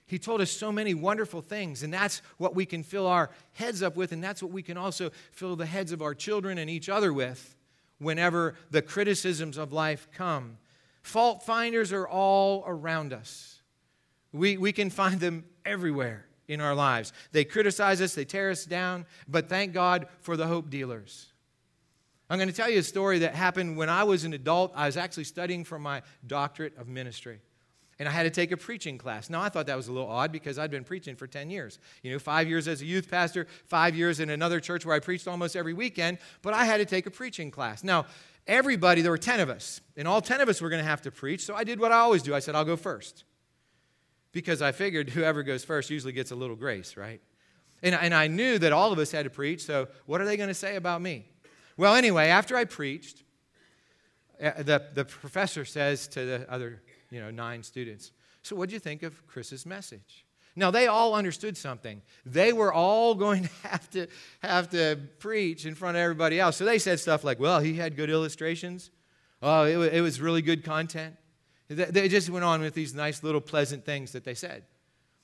He 0.07 0.19
told 0.19 0.41
us 0.41 0.51
so 0.51 0.71
many 0.71 0.93
wonderful 0.93 1.41
things, 1.41 1.83
and 1.83 1.93
that's 1.93 2.21
what 2.37 2.55
we 2.55 2.67
can 2.67 2.83
fill 2.83 3.07
our 3.07 3.31
heads 3.53 3.83
up 3.83 3.97
with, 3.97 4.13
and 4.13 4.23
that's 4.23 4.43
what 4.43 4.53
we 4.53 4.63
can 4.63 4.77
also 4.77 5.11
fill 5.33 5.57
the 5.57 5.67
heads 5.67 5.93
of 5.93 6.03
our 6.03 6.15
children 6.15 6.59
and 6.59 6.69
each 6.69 6.89
other 6.89 7.13
with 7.13 7.57
whenever 7.99 8.55
the 8.71 8.83
criticisms 8.83 9.57
of 9.57 9.73
life 9.73 10.09
come. 10.15 10.59
Fault 11.03 11.43
finders 11.43 11.93
are 11.93 12.07
all 12.07 12.65
around 12.67 13.13
us. 13.13 13.63
We, 14.33 14.57
we 14.57 14.73
can 14.73 14.91
find 14.91 15.21
them 15.21 15.45
everywhere 15.65 16.27
in 16.49 16.61
our 16.61 16.75
lives. 16.75 17.13
They 17.33 17.45
criticize 17.45 18.01
us, 18.01 18.15
they 18.15 18.25
tear 18.25 18.51
us 18.51 18.65
down, 18.65 19.07
but 19.27 19.49
thank 19.49 19.73
God 19.73 20.07
for 20.21 20.37
the 20.37 20.47
hope 20.47 20.69
dealers. 20.69 21.33
I'm 22.29 22.39
going 22.39 22.49
to 22.49 22.55
tell 22.55 22.71
you 22.71 22.79
a 22.79 22.83
story 22.83 23.21
that 23.21 23.35
happened 23.35 23.77
when 23.77 23.89
I 23.89 24.05
was 24.05 24.25
an 24.25 24.33
adult. 24.33 24.73
I 24.75 24.87
was 24.87 24.97
actually 24.97 25.25
studying 25.25 25.65
for 25.65 25.79
my 25.79 26.03
doctorate 26.27 26.77
of 26.77 26.89
ministry. 26.89 27.41
And 27.99 28.09
I 28.09 28.13
had 28.13 28.25
to 28.25 28.31
take 28.31 28.51
a 28.51 28.57
preaching 28.57 28.99
class. 28.99 29.31
Now, 29.31 29.41
I 29.41 29.49
thought 29.49 29.67
that 29.67 29.77
was 29.77 29.89
a 29.89 29.93
little 29.93 30.09
odd 30.09 30.33
because 30.33 30.59
I'd 30.59 30.71
been 30.71 30.85
preaching 30.85 31.15
for 31.15 31.27
10 31.27 31.49
years. 31.51 31.79
You 32.03 32.13
know, 32.13 32.19
five 32.19 32.49
years 32.49 32.67
as 32.67 32.83
a 32.83 32.87
youth 32.87 33.11
pastor, 33.11 33.47
five 33.67 33.95
years 33.95 34.21
in 34.21 34.31
another 34.31 34.59
church 34.59 34.85
where 34.85 34.97
I 34.97 35.01
preached 35.01 35.29
almost 35.29 35.55
every 35.55 35.75
weekend, 35.75 36.19
but 36.43 36.55
I 36.55 36.65
had 36.65 36.79
to 36.79 36.85
take 36.85 37.07
a 37.07 37.11
preaching 37.11 37.51
class. 37.51 37.85
Now, 37.85 38.07
everybody, 38.47 39.01
there 39.01 39.13
were 39.13 39.19
10 39.19 39.41
of 39.41 39.49
us, 39.49 39.81
and 39.97 40.09
all 40.09 40.21
10 40.21 40.41
of 40.41 40.49
us 40.49 40.61
were 40.61 40.69
going 40.69 40.83
to 40.83 40.89
have 40.89 41.03
to 41.03 41.11
preach. 41.11 41.45
So 41.45 41.55
I 41.55 41.65
did 41.65 41.79
what 41.79 41.93
I 41.93 41.99
always 41.99 42.23
do 42.23 42.35
I 42.35 42.41
said, 42.41 42.55
I'll 42.55 42.65
go 42.65 42.77
first. 42.77 43.25
Because 44.33 44.61
I 44.61 44.73
figured 44.73 45.11
whoever 45.11 45.43
goes 45.43 45.65
first 45.65 45.91
usually 45.91 46.13
gets 46.13 46.31
a 46.31 46.37
little 46.37 46.57
grace, 46.57 46.97
right? 46.97 47.21
And, 47.83 47.95
and 47.95 48.15
I 48.15 48.27
knew 48.27 48.59
that 48.59 48.73
all 48.73 48.93
of 48.93 48.99
us 48.99 49.13
had 49.13 49.25
to 49.25 49.31
preach, 49.31 49.65
so 49.65 49.89
what 50.07 50.21
are 50.21 50.25
they 50.25 50.37
going 50.37 50.49
to 50.49 50.55
say 50.55 50.77
about 50.77 51.01
me? 51.01 51.27
Well, 51.77 51.95
anyway, 51.95 52.29
after 52.29 52.57
I 52.57 52.65
preached, 52.65 53.23
uh, 54.43 54.63
the, 54.63 54.83
the 54.95 55.05
professor 55.05 55.65
says 55.65 56.09
to 56.09 56.25
the 56.25 56.51
other 56.51 56.83
you 57.15 57.21
know, 57.21 57.31
nine 57.31 57.63
students, 57.63 58.11
So, 58.43 58.57
what 58.57 58.69
do 58.69 58.75
you 58.75 58.81
think 58.81 59.05
of 59.05 59.25
Chris's 59.29 59.65
message? 59.65 60.27
Now, 60.57 60.73
they 60.73 60.89
all 60.89 61.15
understood 61.15 61.57
something. 61.57 62.03
They 62.27 62.53
were 62.53 62.73
all 62.73 63.15
going 63.27 63.45
to 63.45 63.51
have 63.69 63.89
to 63.91 64.09
have 64.43 64.71
to 64.71 64.99
preach 65.21 65.65
in 65.65 65.77
front 65.77 65.97
of 65.97 66.01
everybody 66.01 66.41
else. 66.41 66.57
So 66.57 66.65
they 66.65 66.81
said 66.81 66.99
stuff 66.99 67.23
like, 67.23 67.39
well, 67.39 67.61
he 67.61 67.75
had 67.75 67.95
good 67.95 68.11
illustrations. 68.11 68.91
Oh, 69.41 69.63
it, 69.63 69.95
it 69.95 70.01
was 70.01 70.21
really 70.21 70.43
good 70.43 70.65
content. 70.65 71.15
They 71.69 72.09
just 72.09 72.29
went 72.31 72.45
on 72.45 72.61
with 72.61 72.75
these 72.75 72.95
nice 72.95 73.23
little 73.23 73.41
pleasant 73.41 73.85
things 73.85 74.11
that 74.13 74.25
they 74.25 74.35
said. 74.35 74.65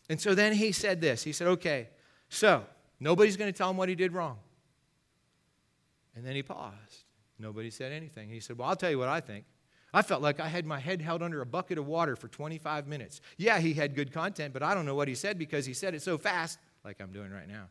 And 0.09 0.21
so 0.21 0.35
then 0.35 0.53
he 0.53 0.71
said 0.71 1.01
this. 1.01 1.25
He 1.25 1.33
said, 1.33 1.49
okay, 1.49 1.89
so 2.29 2.65
nobody's 3.01 3.37
going 3.37 3.53
to 3.53 3.57
tell 3.57 3.71
him 3.71 3.77
what 3.77 3.89
he 3.89 3.95
did 3.97 4.13
wrong. 4.13 4.39
And 6.15 6.25
then 6.25 6.35
he 6.35 6.43
paused. 6.43 7.05
Nobody 7.39 7.71
said 7.71 7.93
anything. 7.93 8.29
He 8.29 8.41
said, 8.41 8.59
well, 8.59 8.69
I'll 8.69 8.77
tell 8.77 8.91
you 8.91 8.99
what 8.99 9.09
I 9.09 9.21
think. 9.21 9.45
I 9.93 10.03
felt 10.03 10.23
like 10.23 10.39
I 10.39 10.47
had 10.47 10.67
my 10.67 10.79
head 10.79 11.03
held 11.03 11.23
under 11.23 11.41
a 11.41 11.47
bucket 11.47 11.77
of 11.77 11.87
water 11.87 12.15
for 12.15 12.29
25 12.29 12.87
minutes. 12.87 13.21
Yeah, 13.37 13.59
he 13.59 13.75
had 13.75 13.95
good 13.95 14.13
content, 14.13 14.53
but 14.55 14.63
I 14.63 14.75
don't 14.75 14.87
know 14.87 14.95
what 14.95 15.09
he 15.09 15.15
said 15.15 15.39
because 15.39 15.67
he 15.67 15.75
said 15.75 15.95
it 15.95 16.03
so 16.03 16.17
fast, 16.17 16.59
like 16.85 17.01
I'm 17.01 17.13
doing 17.13 17.33
right 17.33 17.49
now, 17.49 17.69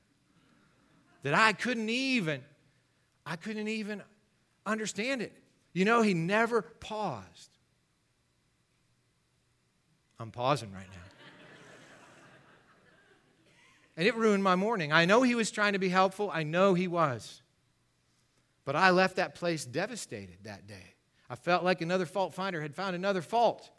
that 1.23 1.33
I 1.33 1.53
couldn't 1.53 1.89
even, 1.89 2.41
I 3.25 3.37
couldn't 3.37 3.69
even 3.69 4.03
understand 4.65 5.21
it. 5.21 5.33
You 5.71 5.85
know, 5.85 6.01
he 6.01 6.13
never 6.13 6.61
paused. 6.61 7.51
I'm 10.19 10.31
pausing 10.31 10.73
right 10.73 10.89
now. 10.91 10.97
and 13.95 14.05
it 14.05 14.15
ruined 14.15 14.43
my 14.43 14.55
morning. 14.55 14.91
I 14.91 15.05
know 15.05 15.21
he 15.21 15.35
was 15.35 15.51
trying 15.51 15.73
to 15.73 15.79
be 15.79 15.89
helpful, 15.89 16.29
I 16.33 16.43
know 16.43 16.73
he 16.73 16.87
was. 16.89 17.41
But 18.65 18.75
I 18.75 18.89
left 18.89 19.15
that 19.15 19.35
place 19.35 19.63
devastated 19.63 20.39
that 20.43 20.67
day. 20.67 20.95
I 21.29 21.35
felt 21.35 21.63
like 21.63 21.81
another 21.81 22.05
fault 22.05 22.33
finder 22.33 22.61
had 22.61 22.75
found 22.75 22.95
another 22.95 23.21
fault. 23.21 23.69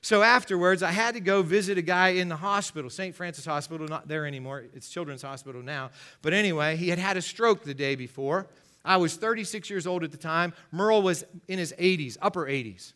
So 0.00 0.22
afterwards, 0.22 0.82
I 0.82 0.92
had 0.92 1.14
to 1.14 1.20
go 1.20 1.42
visit 1.42 1.76
a 1.76 1.82
guy 1.82 2.10
in 2.10 2.28
the 2.28 2.36
hospital, 2.36 2.88
St. 2.88 3.14
Francis 3.14 3.44
Hospital, 3.44 3.88
not 3.88 4.06
there 4.06 4.26
anymore. 4.26 4.64
It's 4.72 4.88
Children's 4.88 5.22
Hospital 5.22 5.60
now. 5.60 5.90
But 6.22 6.32
anyway, 6.32 6.76
he 6.76 6.88
had 6.88 6.98
had 6.98 7.16
a 7.16 7.22
stroke 7.22 7.64
the 7.64 7.74
day 7.74 7.96
before. 7.96 8.46
I 8.84 8.96
was 8.96 9.16
36 9.16 9.68
years 9.68 9.86
old 9.86 10.04
at 10.04 10.12
the 10.12 10.16
time. 10.16 10.54
Merle 10.70 11.02
was 11.02 11.24
in 11.48 11.58
his 11.58 11.74
80s, 11.78 12.16
upper 12.22 12.46
80s. 12.46 12.92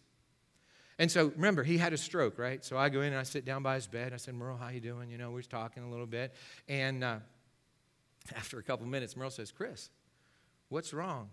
And 0.98 1.10
so 1.10 1.32
remember, 1.34 1.64
he 1.64 1.76
had 1.76 1.92
a 1.92 1.98
stroke, 1.98 2.38
right? 2.38 2.64
So 2.64 2.78
I 2.78 2.88
go 2.88 3.00
in 3.00 3.08
and 3.08 3.16
I 3.16 3.24
sit 3.24 3.44
down 3.44 3.64
by 3.64 3.74
his 3.74 3.88
bed. 3.88 4.12
I 4.12 4.16
said, 4.16 4.34
Merle, 4.34 4.56
how 4.56 4.68
you 4.68 4.80
doing? 4.80 5.10
You 5.10 5.18
know, 5.18 5.32
we 5.32 5.40
are 5.40 5.42
talking 5.42 5.82
a 5.82 5.90
little 5.90 6.06
bit. 6.06 6.32
And 6.68 7.02
uh, 7.02 7.16
after 8.36 8.58
a 8.58 8.62
couple 8.62 8.86
minutes, 8.86 9.16
Merle 9.16 9.30
says, 9.30 9.50
Chris, 9.50 9.90
what's 10.68 10.94
wrong? 10.94 11.30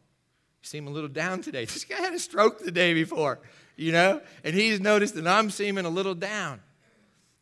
You 0.62 0.68
seem 0.68 0.88
a 0.88 0.90
little 0.90 1.10
down 1.10 1.42
today. 1.42 1.66
This 1.74 1.86
guy 1.86 1.98
had 1.98 2.14
a 2.14 2.20
stroke 2.20 2.60
the 2.60 2.72
day 2.72 2.94
before, 2.94 3.40
you 3.76 3.92
know? 3.92 4.22
And 4.44 4.56
he's 4.56 4.80
noticed 4.80 5.16
that 5.16 5.28
I'm 5.28 5.50
seeming 5.50 5.86
a 5.86 5.90
little 5.90 6.16
down. 6.16 6.62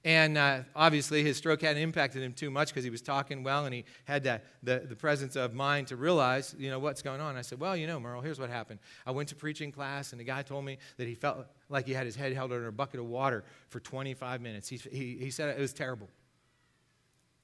And 0.05 0.37
uh, 0.37 0.59
obviously, 0.73 1.21
his 1.21 1.35
stroke 1.35 1.61
hadn't 1.61 1.81
impacted 1.81 2.23
him 2.23 2.31
too 2.31 2.49
much 2.49 2.69
because 2.69 2.85
he 2.85 2.89
was 2.89 3.01
talking 3.01 3.43
well 3.43 3.65
and 3.65 3.73
he 3.73 3.83
had 4.05 4.23
that, 4.23 4.45
the, 4.63 4.85
the 4.87 4.95
presence 4.95 5.35
of 5.35 5.53
mind 5.53 5.87
to 5.87 5.97
realize, 5.97 6.55
you 6.57 6.69
know, 6.69 6.79
what's 6.79 7.01
going 7.01 7.19
on. 7.19 7.35
I 7.35 7.41
said, 7.41 7.59
Well, 7.59 7.75
you 7.75 7.87
know, 7.87 7.99
Merle, 7.99 8.21
here's 8.21 8.39
what 8.39 8.49
happened. 8.49 8.79
I 9.05 9.11
went 9.11 9.27
to 9.29 9.35
preaching 9.35 9.69
class 9.69 10.13
and 10.13 10.19
the 10.21 10.23
guy 10.23 10.43
told 10.43 10.63
me 10.63 10.77
that 10.95 11.07
he 11.07 11.15
felt 11.15 11.45
like 11.67 11.87
he 11.87 11.93
had 11.93 12.05
his 12.05 12.15
head 12.15 12.31
held 12.31 12.53
under 12.53 12.67
a 12.67 12.71
bucket 12.71 13.01
of 13.01 13.07
water 13.07 13.43
for 13.67 13.81
25 13.81 14.39
minutes. 14.39 14.69
He, 14.69 14.77
he, 14.77 15.17
he 15.19 15.29
said 15.29 15.49
it 15.49 15.59
was 15.59 15.73
terrible. 15.73 16.07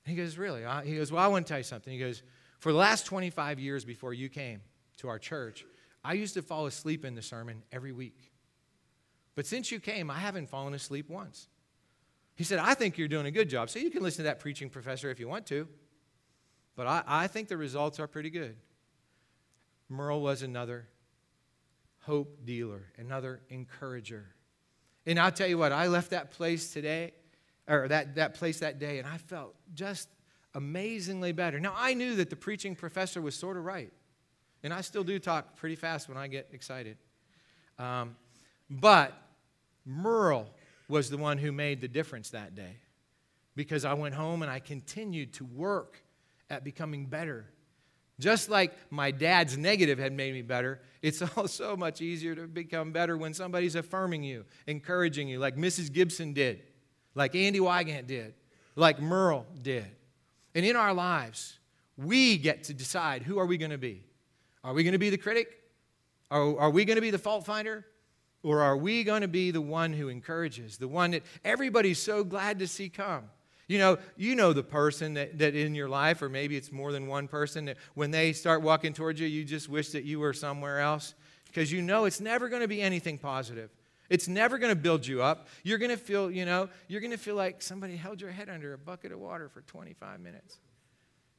He 0.06 0.16
goes, 0.16 0.38
Really? 0.38 0.64
He 0.86 0.96
goes, 0.96 1.12
Well, 1.12 1.22
I 1.22 1.28
want 1.28 1.46
to 1.46 1.50
tell 1.50 1.60
you 1.60 1.66
something. 1.66 1.92
He 1.92 2.00
goes, 2.00 2.24
For 2.60 2.72
the 2.72 2.78
last 2.78 3.06
25 3.08 3.60
years 3.60 3.84
before 3.84 4.14
you 4.14 4.30
came 4.30 4.62
to 5.04 5.10
our 5.10 5.20
church, 5.20 5.66
I 6.04 6.14
used 6.14 6.34
to 6.34 6.42
fall 6.42 6.66
asleep 6.66 7.06
in 7.06 7.14
the 7.14 7.22
sermon 7.22 7.62
every 7.72 7.92
week. 7.92 8.32
But 9.36 9.46
since 9.46 9.72
you 9.72 9.80
came, 9.80 10.10
I 10.10 10.18
haven't 10.18 10.50
fallen 10.50 10.74
asleep 10.74 11.10
once. 11.10 11.48
He 12.36 12.44
said, 12.44 12.60
I 12.60 12.74
think 12.74 12.98
you're 12.98 13.08
doing 13.08 13.26
a 13.26 13.32
good 13.32 13.50
job. 13.50 13.70
So 13.70 13.80
you 13.80 13.92
can 13.92 14.02
listen 14.02 14.18
to 14.18 14.24
that 14.24 14.40
preaching 14.40 14.70
professor 14.70 15.12
if 15.12 15.20
you 15.20 15.28
want 15.28 15.46
to. 15.48 15.68
But 16.76 16.88
I, 16.88 17.04
I 17.06 17.28
think 17.28 17.48
the 17.48 17.58
results 17.58 18.00
are 18.00 18.08
pretty 18.08 18.30
good. 18.30 18.56
Merle 19.90 20.22
was 20.22 20.42
another 20.42 20.88
hope 22.00 22.46
dealer, 22.46 22.92
another 22.98 23.42
encourager. 23.50 24.26
And 25.06 25.20
I'll 25.20 25.32
tell 25.32 25.48
you 25.48 25.58
what, 25.58 25.72
I 25.72 25.88
left 25.88 26.12
that 26.12 26.32
place 26.32 26.72
today, 26.72 27.12
or 27.68 27.88
that, 27.90 28.16
that 28.16 28.34
place 28.36 28.60
that 28.60 28.80
day, 28.80 29.00
and 29.00 29.08
I 29.08 29.18
felt 29.18 29.54
just 29.74 30.10
amazingly 30.56 31.34
better. 31.34 31.60
Now, 31.60 31.74
I 31.76 31.94
knew 31.94 32.16
that 32.16 32.30
the 32.30 32.36
preaching 32.36 32.76
professor 32.76 33.22
was 33.22 33.36
sort 33.36 33.58
of 33.58 33.66
right. 33.66 33.92
And 34.64 34.74
I 34.74 34.82
still 34.82 35.04
do 35.04 35.20
talk 35.20 35.56
pretty 35.56 35.76
fast 35.76 36.08
when 36.08 36.18
I 36.18 36.28
get 36.28 36.50
excited. 36.54 36.98
Um, 37.78 38.16
but 38.70 39.14
Merle 39.86 40.50
was 40.88 41.10
the 41.10 41.18
one 41.18 41.38
who 41.38 41.52
made 41.52 41.82
the 41.82 41.88
difference 41.88 42.30
that 42.30 42.56
day 42.56 42.78
because 43.56 43.86
I 43.86 43.94
went 43.94 44.16
home 44.16 44.42
and 44.42 44.52
I 44.52 44.60
continued 44.60 45.34
to 45.34 45.46
work 45.46 46.02
at 46.50 46.64
becoming 46.64 47.06
better. 47.06 47.46
Just 48.20 48.50
like 48.50 48.74
my 48.90 49.12
dad's 49.12 49.58
negative 49.58 49.98
had 50.00 50.14
made 50.14 50.34
me 50.34 50.42
better, 50.42 50.80
it's 51.02 51.22
all 51.38 51.48
so 51.48 51.76
much 51.76 52.02
easier 52.02 52.36
to 52.36 52.48
become 52.48 52.92
better 52.92 53.18
when 53.18 53.34
somebody's 53.34 53.76
affirming 53.76 54.24
you, 54.24 54.46
encouraging 54.68 55.28
you, 55.28 55.40
like 55.40 55.58
Mrs. 55.58 55.92
Gibson 55.92 56.34
did, 56.34 56.62
like 57.16 57.36
Andy 57.36 57.60
Wygant 57.60 58.08
did, 58.08 58.34
like 58.76 59.02
Merle 59.02 59.46
did. 59.62 59.88
And 60.56 60.66
in 60.66 60.76
our 60.76 60.94
lives, 60.94 61.60
we 61.98 62.38
get 62.38 62.66
to 62.66 62.74
decide 62.74 63.24
who 63.24 63.40
are 63.40 63.46
we 63.46 63.58
going 63.58 63.72
to 63.72 63.78
be? 63.78 64.04
Are 64.64 64.74
we 64.74 64.84
going 64.84 64.94
to 64.94 65.00
be 65.00 65.10
the 65.10 65.18
critic? 65.18 65.60
Are, 66.32 66.58
are 66.60 66.70
we 66.70 66.86
going 66.86 66.96
to 66.96 67.02
be 67.02 67.12
the 67.12 67.20
fault 67.20 67.46
finder? 67.46 67.86
Or 68.44 68.62
are 68.62 68.76
we 68.76 69.04
going 69.04 69.22
to 69.22 69.28
be 69.28 69.52
the 69.52 69.62
one 69.62 69.94
who 69.94 70.10
encourages, 70.10 70.78
the 70.78 70.88
one 70.88 71.12
that 71.12 71.24
everybody's 71.46 72.00
so 72.00 72.24
glad 72.24 72.60
to 72.60 72.68
see 72.68 72.90
come? 72.90 73.30
You 73.68 73.80
know, 73.80 73.98
you 74.18 74.36
know 74.36 74.52
the 74.52 74.64
person 74.64 75.14
that, 75.14 75.40
that 75.40 75.56
in 75.56 75.74
your 75.74 75.88
life, 75.88 76.22
or 76.22 76.28
maybe 76.28 76.58
it's 76.58 76.72
more 76.72 76.92
than 76.92 77.08
one 77.08 77.30
person, 77.30 77.66
that 77.66 77.78
when 77.94 78.12
they 78.12 78.34
start 78.34 78.62
walking 78.62 78.94
towards 78.94 79.22
you, 79.22 79.28
you 79.28 79.46
just 79.46 79.70
wish 79.70 79.90
that 79.90 80.04
you 80.04 80.20
were 80.20 80.34
somewhere 80.34 80.82
else 80.82 81.14
because 81.48 81.72
you 81.72 81.82
know 81.82 82.04
it's 82.04 82.20
never 82.20 82.50
going 82.50 82.62
to 82.62 82.68
be 82.68 82.82
anything 82.82 83.18
positive. 83.18 83.70
It's 84.10 84.28
never 84.28 84.58
going 84.58 84.76
to 84.76 84.80
build 84.80 85.08
you 85.08 85.24
up. 85.24 85.48
You're 85.64 85.78
going 85.78 85.92
to 85.92 85.98
feel, 85.98 86.30
you 86.30 86.46
know, 86.46 86.68
you're 86.90 87.00
going 87.00 87.12
to 87.12 87.18
feel 87.18 87.36
like 87.36 87.62
somebody 87.62 87.96
held 87.96 88.20
your 88.20 88.32
head 88.32 88.50
under 88.50 88.74
a 88.74 88.78
bucket 88.78 89.14
of 89.14 89.20
water 89.20 89.48
for 89.48 89.62
25 89.62 90.20
minutes. 90.20 90.60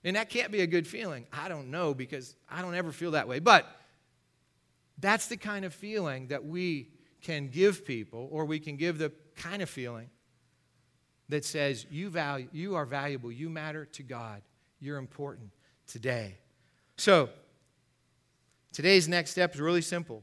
And 0.05 0.17
that 0.17 0.29
can't 0.29 0.53
be 0.53 0.61
a 0.61 0.67
good 0.67 0.87
feeling. 0.87 1.27
I 1.33 1.49
don't 1.49 1.71
know 1.71 1.95
because 1.95 2.37
I 2.51 2.61
don't 2.61 2.75
ever 2.75 2.93
feel 2.93 3.13
that 3.13 3.27
way. 3.27 3.39
But 3.39 3.67
that's 4.99 5.27
the 5.27 5.37
kind 5.37 5.65
of 5.65 5.73
feeling 5.73 6.29
that 6.29 6.45
we 6.45 6.91
can 7.23 7.49
give 7.49 7.87
people, 7.87 8.29
or 8.31 8.45
we 8.45 8.61
can 8.61 8.77
give 8.77 8.99
the 8.99 9.11
kind 9.37 9.63
of 9.63 9.71
feeling 9.71 10.11
that 11.31 11.45
says, 11.45 11.87
you, 11.91 12.11
value, 12.11 12.49
you 12.53 12.75
are 12.75 12.85
valuable, 12.85 13.33
you 13.33 13.49
matter 13.49 13.87
to 13.87 14.03
God, 14.03 14.43
you're 14.79 14.99
important 14.99 15.51
today. 15.87 16.37
So, 16.97 17.31
today's 18.73 19.09
next 19.09 19.31
step 19.31 19.55
is 19.55 19.61
really 19.61 19.81
simple. 19.81 20.23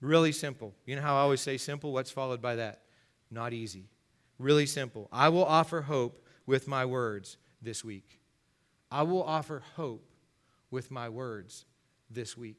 Really 0.00 0.32
simple. 0.32 0.74
You 0.86 0.96
know 0.96 1.02
how 1.02 1.16
I 1.16 1.20
always 1.20 1.42
say 1.42 1.58
simple? 1.58 1.92
What's 1.92 2.10
followed 2.10 2.40
by 2.40 2.56
that? 2.56 2.82
Not 3.30 3.52
easy. 3.52 3.90
Really 4.38 4.66
simple. 4.66 5.08
I 5.12 5.28
will 5.28 5.44
offer 5.44 5.82
hope 5.82 6.24
with 6.46 6.66
my 6.66 6.86
words 6.86 7.36
this 7.60 7.84
week. 7.84 8.20
I 8.90 9.02
will 9.02 9.22
offer 9.22 9.62
hope 9.74 10.08
with 10.70 10.90
my 10.90 11.08
words 11.08 11.64
this 12.10 12.36
week. 12.36 12.58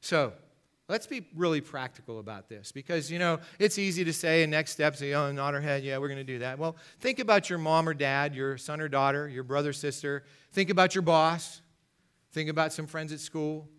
So, 0.00 0.32
Let's 0.92 1.06
be 1.06 1.26
really 1.34 1.62
practical 1.62 2.18
about 2.18 2.50
this 2.50 2.70
because, 2.70 3.10
you 3.10 3.18
know, 3.18 3.38
it's 3.58 3.78
easy 3.78 4.04
to 4.04 4.12
say 4.12 4.42
in 4.42 4.50
next 4.50 4.72
steps, 4.72 5.00
you 5.00 5.12
know, 5.12 5.32
nod 5.32 5.54
our 5.54 5.60
head, 5.62 5.84
yeah, 5.84 5.96
we're 5.96 6.08
going 6.08 6.18
to 6.18 6.24
do 6.24 6.40
that. 6.40 6.58
Well, 6.58 6.76
think 7.00 7.18
about 7.18 7.48
your 7.48 7.58
mom 7.58 7.88
or 7.88 7.94
dad, 7.94 8.34
your 8.34 8.58
son 8.58 8.78
or 8.78 8.88
daughter, 8.88 9.26
your 9.26 9.42
brother, 9.42 9.72
sister. 9.72 10.24
Think 10.52 10.68
about 10.68 10.94
your 10.94 11.00
boss. 11.00 11.62
Think 12.32 12.50
about 12.50 12.74
some 12.74 12.86
friends 12.86 13.10
at 13.10 13.20
school. 13.20 13.70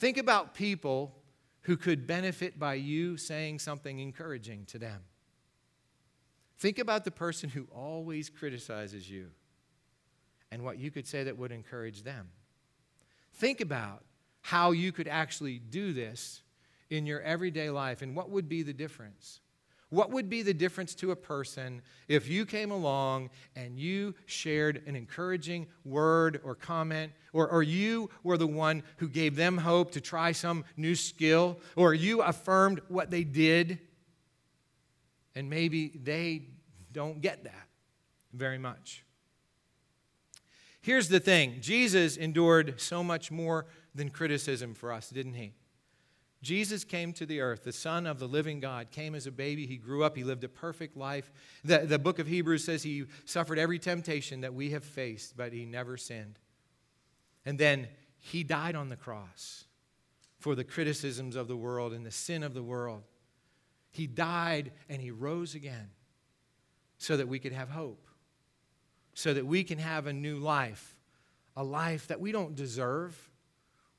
Think 0.00 0.18
about 0.18 0.54
people 0.54 1.14
who 1.62 1.78
could 1.78 2.06
benefit 2.06 2.58
by 2.58 2.74
you 2.74 3.16
saying 3.16 3.60
something 3.60 3.98
encouraging 3.98 4.66
to 4.66 4.78
them. 4.78 5.02
Think 6.58 6.78
about 6.78 7.04
the 7.04 7.10
person 7.10 7.48
who 7.48 7.68
always 7.72 8.28
criticizes 8.28 9.08
you 9.08 9.30
and 10.50 10.62
what 10.62 10.78
you 10.78 10.90
could 10.90 11.06
say 11.06 11.24
that 11.24 11.36
would 11.36 11.52
encourage 11.52 12.02
them. 12.02 12.28
Think 13.34 13.60
about 13.60 14.04
how 14.40 14.70
you 14.70 14.92
could 14.92 15.08
actually 15.08 15.58
do 15.58 15.92
this 15.92 16.42
in 16.90 17.06
your 17.06 17.20
everyday 17.20 17.70
life 17.70 18.02
and 18.02 18.16
what 18.16 18.30
would 18.30 18.48
be 18.48 18.62
the 18.62 18.72
difference. 18.72 19.40
What 19.90 20.10
would 20.10 20.28
be 20.28 20.42
the 20.42 20.52
difference 20.52 20.94
to 20.96 21.12
a 21.12 21.16
person 21.16 21.80
if 22.08 22.28
you 22.28 22.44
came 22.44 22.70
along 22.70 23.30
and 23.56 23.78
you 23.78 24.14
shared 24.26 24.82
an 24.86 24.94
encouraging 24.96 25.66
word 25.84 26.40
or 26.44 26.54
comment, 26.54 27.12
or, 27.32 27.48
or 27.48 27.62
you 27.62 28.10
were 28.22 28.36
the 28.36 28.46
one 28.46 28.82
who 28.98 29.08
gave 29.08 29.34
them 29.34 29.56
hope 29.56 29.92
to 29.92 30.00
try 30.00 30.32
some 30.32 30.64
new 30.76 30.94
skill, 30.94 31.58
or 31.74 31.94
you 31.94 32.20
affirmed 32.20 32.80
what 32.88 33.10
they 33.10 33.24
did, 33.24 33.78
and 35.34 35.48
maybe 35.48 35.88
they 36.02 36.42
don't 36.92 37.22
get 37.22 37.44
that 37.44 37.68
very 38.34 38.58
much? 38.58 39.04
Here's 40.88 41.10
the 41.10 41.20
thing 41.20 41.58
Jesus 41.60 42.16
endured 42.16 42.80
so 42.80 43.04
much 43.04 43.30
more 43.30 43.66
than 43.94 44.08
criticism 44.08 44.72
for 44.72 44.90
us, 44.90 45.10
didn't 45.10 45.34
he? 45.34 45.52
Jesus 46.40 46.82
came 46.82 47.12
to 47.12 47.26
the 47.26 47.42
earth, 47.42 47.64
the 47.64 47.74
Son 47.74 48.06
of 48.06 48.18
the 48.18 48.26
living 48.26 48.58
God, 48.58 48.90
came 48.90 49.14
as 49.14 49.26
a 49.26 49.30
baby. 49.30 49.66
He 49.66 49.76
grew 49.76 50.02
up. 50.02 50.16
He 50.16 50.24
lived 50.24 50.44
a 50.44 50.48
perfect 50.48 50.96
life. 50.96 51.30
The, 51.62 51.80
the 51.80 51.98
book 51.98 52.18
of 52.18 52.26
Hebrews 52.26 52.64
says 52.64 52.82
he 52.82 53.04
suffered 53.26 53.58
every 53.58 53.78
temptation 53.78 54.40
that 54.40 54.54
we 54.54 54.70
have 54.70 54.82
faced, 54.82 55.36
but 55.36 55.52
he 55.52 55.66
never 55.66 55.98
sinned. 55.98 56.38
And 57.44 57.58
then 57.58 57.88
he 58.18 58.42
died 58.42 58.74
on 58.74 58.88
the 58.88 58.96
cross 58.96 59.66
for 60.38 60.54
the 60.54 60.64
criticisms 60.64 61.36
of 61.36 61.48
the 61.48 61.56
world 61.56 61.92
and 61.92 62.06
the 62.06 62.10
sin 62.10 62.42
of 62.42 62.54
the 62.54 62.62
world. 62.62 63.02
He 63.90 64.06
died 64.06 64.72
and 64.88 65.02
he 65.02 65.10
rose 65.10 65.54
again 65.54 65.90
so 66.96 67.18
that 67.18 67.28
we 67.28 67.38
could 67.38 67.52
have 67.52 67.68
hope, 67.68 68.07
so 69.18 69.34
that 69.34 69.44
we 69.44 69.64
can 69.64 69.78
have 69.78 70.06
a 70.06 70.12
new 70.12 70.36
life, 70.36 70.94
a 71.56 71.64
life 71.64 72.06
that 72.06 72.20
we 72.20 72.30
don't 72.30 72.54
deserve 72.54 73.18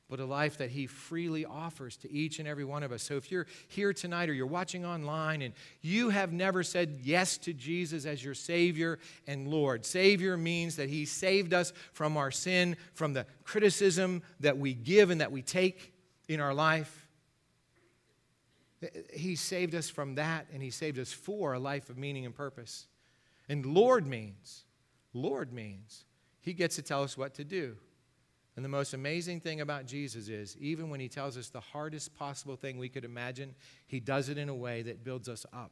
but 0.10 0.20
a 0.20 0.26
life 0.26 0.58
that 0.58 0.72
He 0.72 0.88
freely 0.88 1.46
offers 1.46 1.96
to 1.98 2.12
each 2.12 2.40
and 2.40 2.48
every 2.48 2.64
one 2.64 2.82
of 2.82 2.92
us. 2.92 3.04
So 3.04 3.18
if 3.18 3.30
you're 3.32 3.46
here 3.68 3.94
tonight 3.94 4.28
or 4.28 4.34
you're 4.34 4.48
watching 4.48 4.84
online 4.84 5.44
and 5.44 5.54
you 5.82 6.10
have 6.10 6.32
never 6.32 6.64
said 6.64 7.02
yes 7.04 7.38
to 7.40 7.54
Jesus 7.54 8.06
as 8.06 8.24
your 8.24 8.34
Savior 8.34 8.98
and 9.28 9.50
Lord, 9.50 9.86
Savior 9.86 10.36
means 10.36 10.78
that 10.78 10.90
He 10.90 11.06
saved 11.06 11.54
us 11.54 11.74
from 11.92 12.18
our 12.18 12.32
sin, 12.32 12.76
from 12.96 13.14
the 13.14 13.28
criticism 13.44 14.24
that 14.40 14.58
we 14.58 14.74
give 14.74 15.12
and 15.12 15.22
that 15.22 15.32
we 15.32 15.44
take 15.44 15.94
in 16.28 16.40
our 16.40 16.56
life. 16.56 17.08
He 19.14 19.36
saved 19.36 19.76
us 19.76 19.90
from 19.90 20.16
that 20.16 20.48
and 20.52 20.64
He 20.64 20.72
saved 20.72 20.98
us 20.98 21.12
for 21.12 21.54
a 21.54 21.60
life 21.60 21.92
of 21.92 22.00
meaning 22.00 22.26
and 22.26 22.34
purpose. 22.34 22.88
And 23.48 23.64
Lord 23.64 24.08
means, 24.08 24.64
Lord 25.14 25.54
means, 25.54 26.06
He 26.42 26.54
gets 26.54 26.76
to 26.76 26.82
tell 26.82 27.04
us 27.04 27.18
what 27.18 27.34
to 27.36 27.44
do. 27.44 27.78
And 28.56 28.66
the 28.66 28.70
most 28.70 28.94
amazing 28.94 29.40
thing 29.40 29.62
about 29.62 29.86
Jesus 29.86 30.28
is, 30.28 30.58
even 30.58 30.90
when 30.90 31.00
he 31.00 31.08
tells 31.08 31.38
us 31.38 31.48
the 31.48 31.62
hardest 31.62 32.14
possible 32.16 32.58
thing 32.58 32.78
we 32.78 32.90
could 32.90 33.06
imagine, 33.06 33.56
he 33.88 34.02
does 34.02 34.28
it 34.28 34.38
in 34.38 34.50
a 34.50 34.54
way 34.54 34.82
that 34.82 35.02
builds 35.02 35.30
us 35.30 35.46
up 35.54 35.72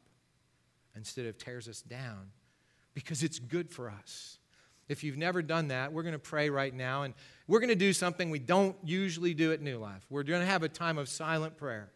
instead 0.96 1.26
of 1.26 1.38
tears 1.38 1.68
us 1.68 1.82
down 1.82 2.32
because 2.94 3.24
it's 3.24 3.40
good 3.40 3.70
for 3.70 3.90
us. 3.90 4.40
If 4.88 5.04
you've 5.04 5.18
never 5.18 5.42
done 5.42 5.68
that, 5.68 5.92
we're 5.92 6.04
going 6.04 6.14
to 6.14 6.20
pray 6.20 6.50
right 6.50 6.74
now, 6.74 7.04
and 7.04 7.14
we're 7.46 7.60
going 7.60 7.70
to 7.70 7.76
do 7.76 7.92
something 7.92 8.30
we 8.30 8.40
don't 8.40 8.78
usually 8.86 9.34
do 9.34 9.52
at 9.52 9.62
New 9.62 9.80
Life. 9.80 10.06
We're 10.10 10.24
going 10.24 10.40
to 10.40 10.48
have 10.48 10.64
a 10.64 10.70
time 10.70 10.98
of 10.98 11.10
silent 11.10 11.58
prayer. 11.58 11.92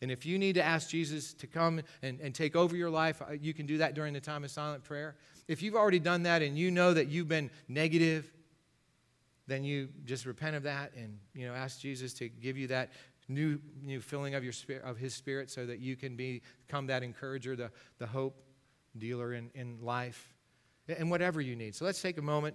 And 0.00 0.10
if 0.10 0.24
you 0.24 0.38
need 0.38 0.54
to 0.54 0.62
ask 0.62 0.88
Jesus 0.88 1.34
to 1.34 1.46
come 1.46 1.82
and, 2.02 2.20
and 2.20 2.34
take 2.34 2.56
over 2.56 2.74
your 2.76 2.88
life, 2.88 3.20
uh, 3.20 3.32
you 3.32 3.52
can 3.52 3.66
do 3.66 3.78
that 3.78 3.94
during 3.94 4.14
the 4.14 4.20
time 4.20 4.44
of 4.44 4.50
silent 4.50 4.84
prayer. 4.84 5.16
If 5.50 5.62
you've 5.62 5.74
already 5.74 5.98
done 5.98 6.22
that 6.22 6.42
and 6.42 6.56
you 6.56 6.70
know 6.70 6.94
that 6.94 7.08
you've 7.08 7.26
been 7.26 7.50
negative, 7.66 8.30
then 9.48 9.64
you 9.64 9.88
just 10.04 10.24
repent 10.24 10.54
of 10.54 10.62
that 10.62 10.92
and 10.96 11.18
you 11.34 11.44
know 11.44 11.54
ask 11.54 11.80
Jesus 11.80 12.14
to 12.14 12.28
give 12.28 12.56
you 12.56 12.68
that 12.68 12.92
new 13.26 13.58
new 13.82 14.00
filling 14.00 14.36
of 14.36 14.44
your 14.44 14.52
spirit 14.52 14.84
of 14.84 14.96
his 14.96 15.12
spirit 15.12 15.50
so 15.50 15.66
that 15.66 15.80
you 15.80 15.96
can 15.96 16.14
be, 16.14 16.42
become 16.68 16.86
that 16.86 17.02
encourager, 17.02 17.56
the, 17.56 17.72
the 17.98 18.06
hope 18.06 18.40
dealer 18.96 19.34
in, 19.34 19.50
in 19.56 19.78
life, 19.82 20.32
and 20.86 21.10
whatever 21.10 21.40
you 21.40 21.56
need. 21.56 21.74
So 21.74 21.84
let's 21.84 22.00
take 22.00 22.18
a 22.18 22.22
moment, 22.22 22.54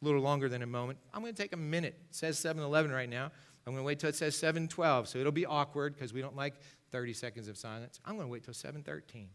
a 0.00 0.04
little 0.04 0.20
longer 0.20 0.48
than 0.48 0.62
a 0.62 0.66
moment. 0.66 1.00
I'm 1.12 1.22
going 1.22 1.34
to 1.34 1.42
take 1.42 1.52
a 1.52 1.56
minute. 1.56 1.96
It 2.10 2.14
says 2.14 2.38
7:11 2.38 2.92
right 2.92 3.10
now. 3.10 3.32
I'm 3.66 3.72
going 3.72 3.82
to 3.82 3.86
wait 3.86 3.98
till 3.98 4.08
it 4.08 4.14
says 4.14 4.36
7:12, 4.36 5.08
so 5.08 5.18
it'll 5.18 5.32
be 5.32 5.46
awkward 5.46 5.94
because 5.94 6.12
we 6.12 6.20
don't 6.20 6.36
like 6.36 6.54
30 6.92 7.12
seconds 7.12 7.48
of 7.48 7.56
silence. 7.56 7.98
I'm 8.04 8.14
going 8.14 8.28
to 8.28 8.32
wait 8.32 8.44
till 8.44 8.54
7:13. 8.54 9.26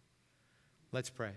Let's 0.93 1.09
pray. 1.09 1.33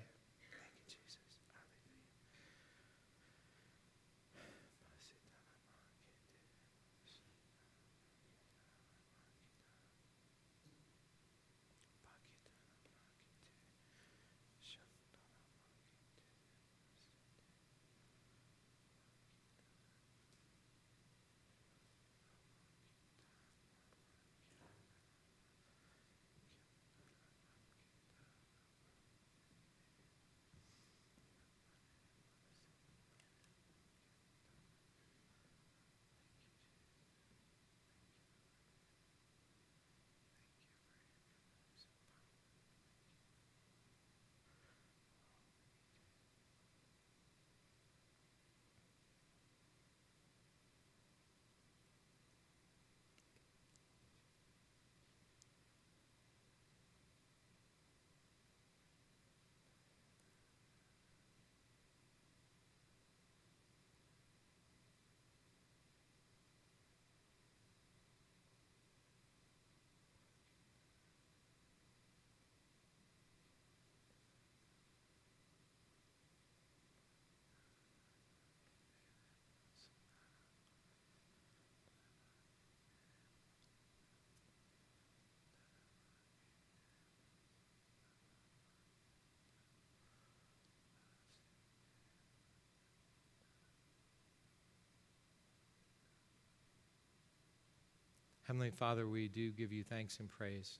Heavenly 98.54 98.70
Father, 98.70 99.08
we 99.08 99.26
do 99.26 99.50
give 99.50 99.72
you 99.72 99.82
thanks 99.82 100.20
and 100.20 100.28
praise 100.28 100.78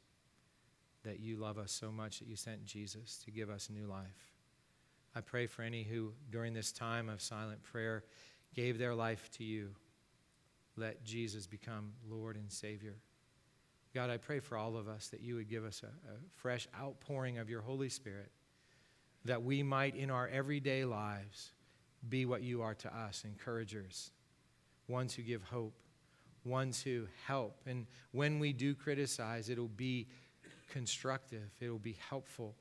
that 1.02 1.18
you 1.18 1.38
love 1.38 1.58
us 1.58 1.72
so 1.72 1.90
much 1.90 2.20
that 2.20 2.28
you 2.28 2.36
sent 2.36 2.64
Jesus 2.64 3.16
to 3.24 3.32
give 3.32 3.50
us 3.50 3.68
new 3.68 3.88
life. 3.88 4.30
I 5.12 5.22
pray 5.22 5.48
for 5.48 5.62
any 5.62 5.82
who, 5.82 6.12
during 6.30 6.54
this 6.54 6.70
time 6.70 7.08
of 7.08 7.20
silent 7.20 7.64
prayer, 7.64 8.04
gave 8.54 8.78
their 8.78 8.94
life 8.94 9.28
to 9.38 9.44
you. 9.44 9.70
Let 10.76 11.02
Jesus 11.02 11.48
become 11.48 11.94
Lord 12.08 12.36
and 12.36 12.52
Savior. 12.52 12.94
God, 13.92 14.08
I 14.08 14.18
pray 14.18 14.38
for 14.38 14.56
all 14.56 14.76
of 14.76 14.86
us 14.86 15.08
that 15.08 15.20
you 15.20 15.34
would 15.34 15.50
give 15.50 15.64
us 15.64 15.82
a, 15.82 15.86
a 15.86 16.16
fresh 16.36 16.68
outpouring 16.80 17.38
of 17.38 17.50
your 17.50 17.60
Holy 17.60 17.88
Spirit, 17.88 18.30
that 19.24 19.42
we 19.42 19.64
might, 19.64 19.96
in 19.96 20.12
our 20.12 20.28
everyday 20.28 20.84
lives, 20.84 21.50
be 22.08 22.24
what 22.24 22.44
you 22.44 22.62
are 22.62 22.74
to 22.76 22.96
us 22.96 23.24
encouragers, 23.24 24.12
ones 24.86 25.12
who 25.12 25.22
give 25.22 25.42
hope, 25.42 25.74
ones 26.44 26.82
who 26.82 27.06
help. 27.26 27.60
And 27.66 27.86
when 28.12 28.38
we 28.38 28.52
do 28.52 28.74
criticize, 28.74 29.48
it'll 29.48 29.68
be 29.68 30.08
constructive, 30.68 31.50
it'll 31.60 31.78
be 31.78 31.96
helpful. 32.08 32.54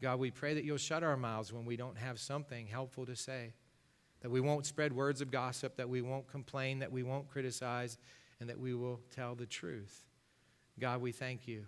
God, 0.00 0.18
we 0.18 0.30
pray 0.30 0.54
that 0.54 0.64
you'll 0.64 0.76
shut 0.76 1.02
our 1.02 1.16
mouths 1.16 1.52
when 1.52 1.64
we 1.64 1.76
don't 1.76 1.96
have 1.96 2.18
something 2.18 2.66
helpful 2.66 3.06
to 3.06 3.16
say, 3.16 3.54
that 4.20 4.30
we 4.30 4.40
won't 4.40 4.66
spread 4.66 4.92
words 4.92 5.20
of 5.20 5.30
gossip, 5.30 5.76
that 5.76 5.88
we 5.88 6.02
won't 6.02 6.26
complain, 6.28 6.80
that 6.80 6.92
we 6.92 7.02
won't 7.02 7.28
criticize, 7.28 7.98
and 8.40 8.48
that 8.48 8.58
we 8.58 8.74
will 8.74 9.00
tell 9.14 9.34
the 9.34 9.46
truth. 9.46 10.04
God, 10.78 11.00
we 11.00 11.12
thank 11.12 11.46
you 11.46 11.64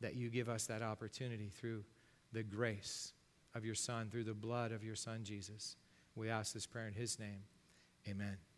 that 0.00 0.14
you 0.14 0.30
give 0.30 0.48
us 0.48 0.66
that 0.66 0.82
opportunity 0.82 1.48
through 1.48 1.84
the 2.32 2.42
grace 2.42 3.12
of 3.54 3.64
your 3.64 3.74
Son, 3.74 4.08
through 4.10 4.24
the 4.24 4.34
blood 4.34 4.72
of 4.72 4.82
your 4.82 4.96
Son, 4.96 5.20
Jesus. 5.22 5.76
We 6.16 6.30
ask 6.30 6.52
this 6.52 6.66
prayer 6.66 6.88
in 6.88 6.94
his 6.94 7.18
name. 7.18 7.44
Amen. 8.08 8.51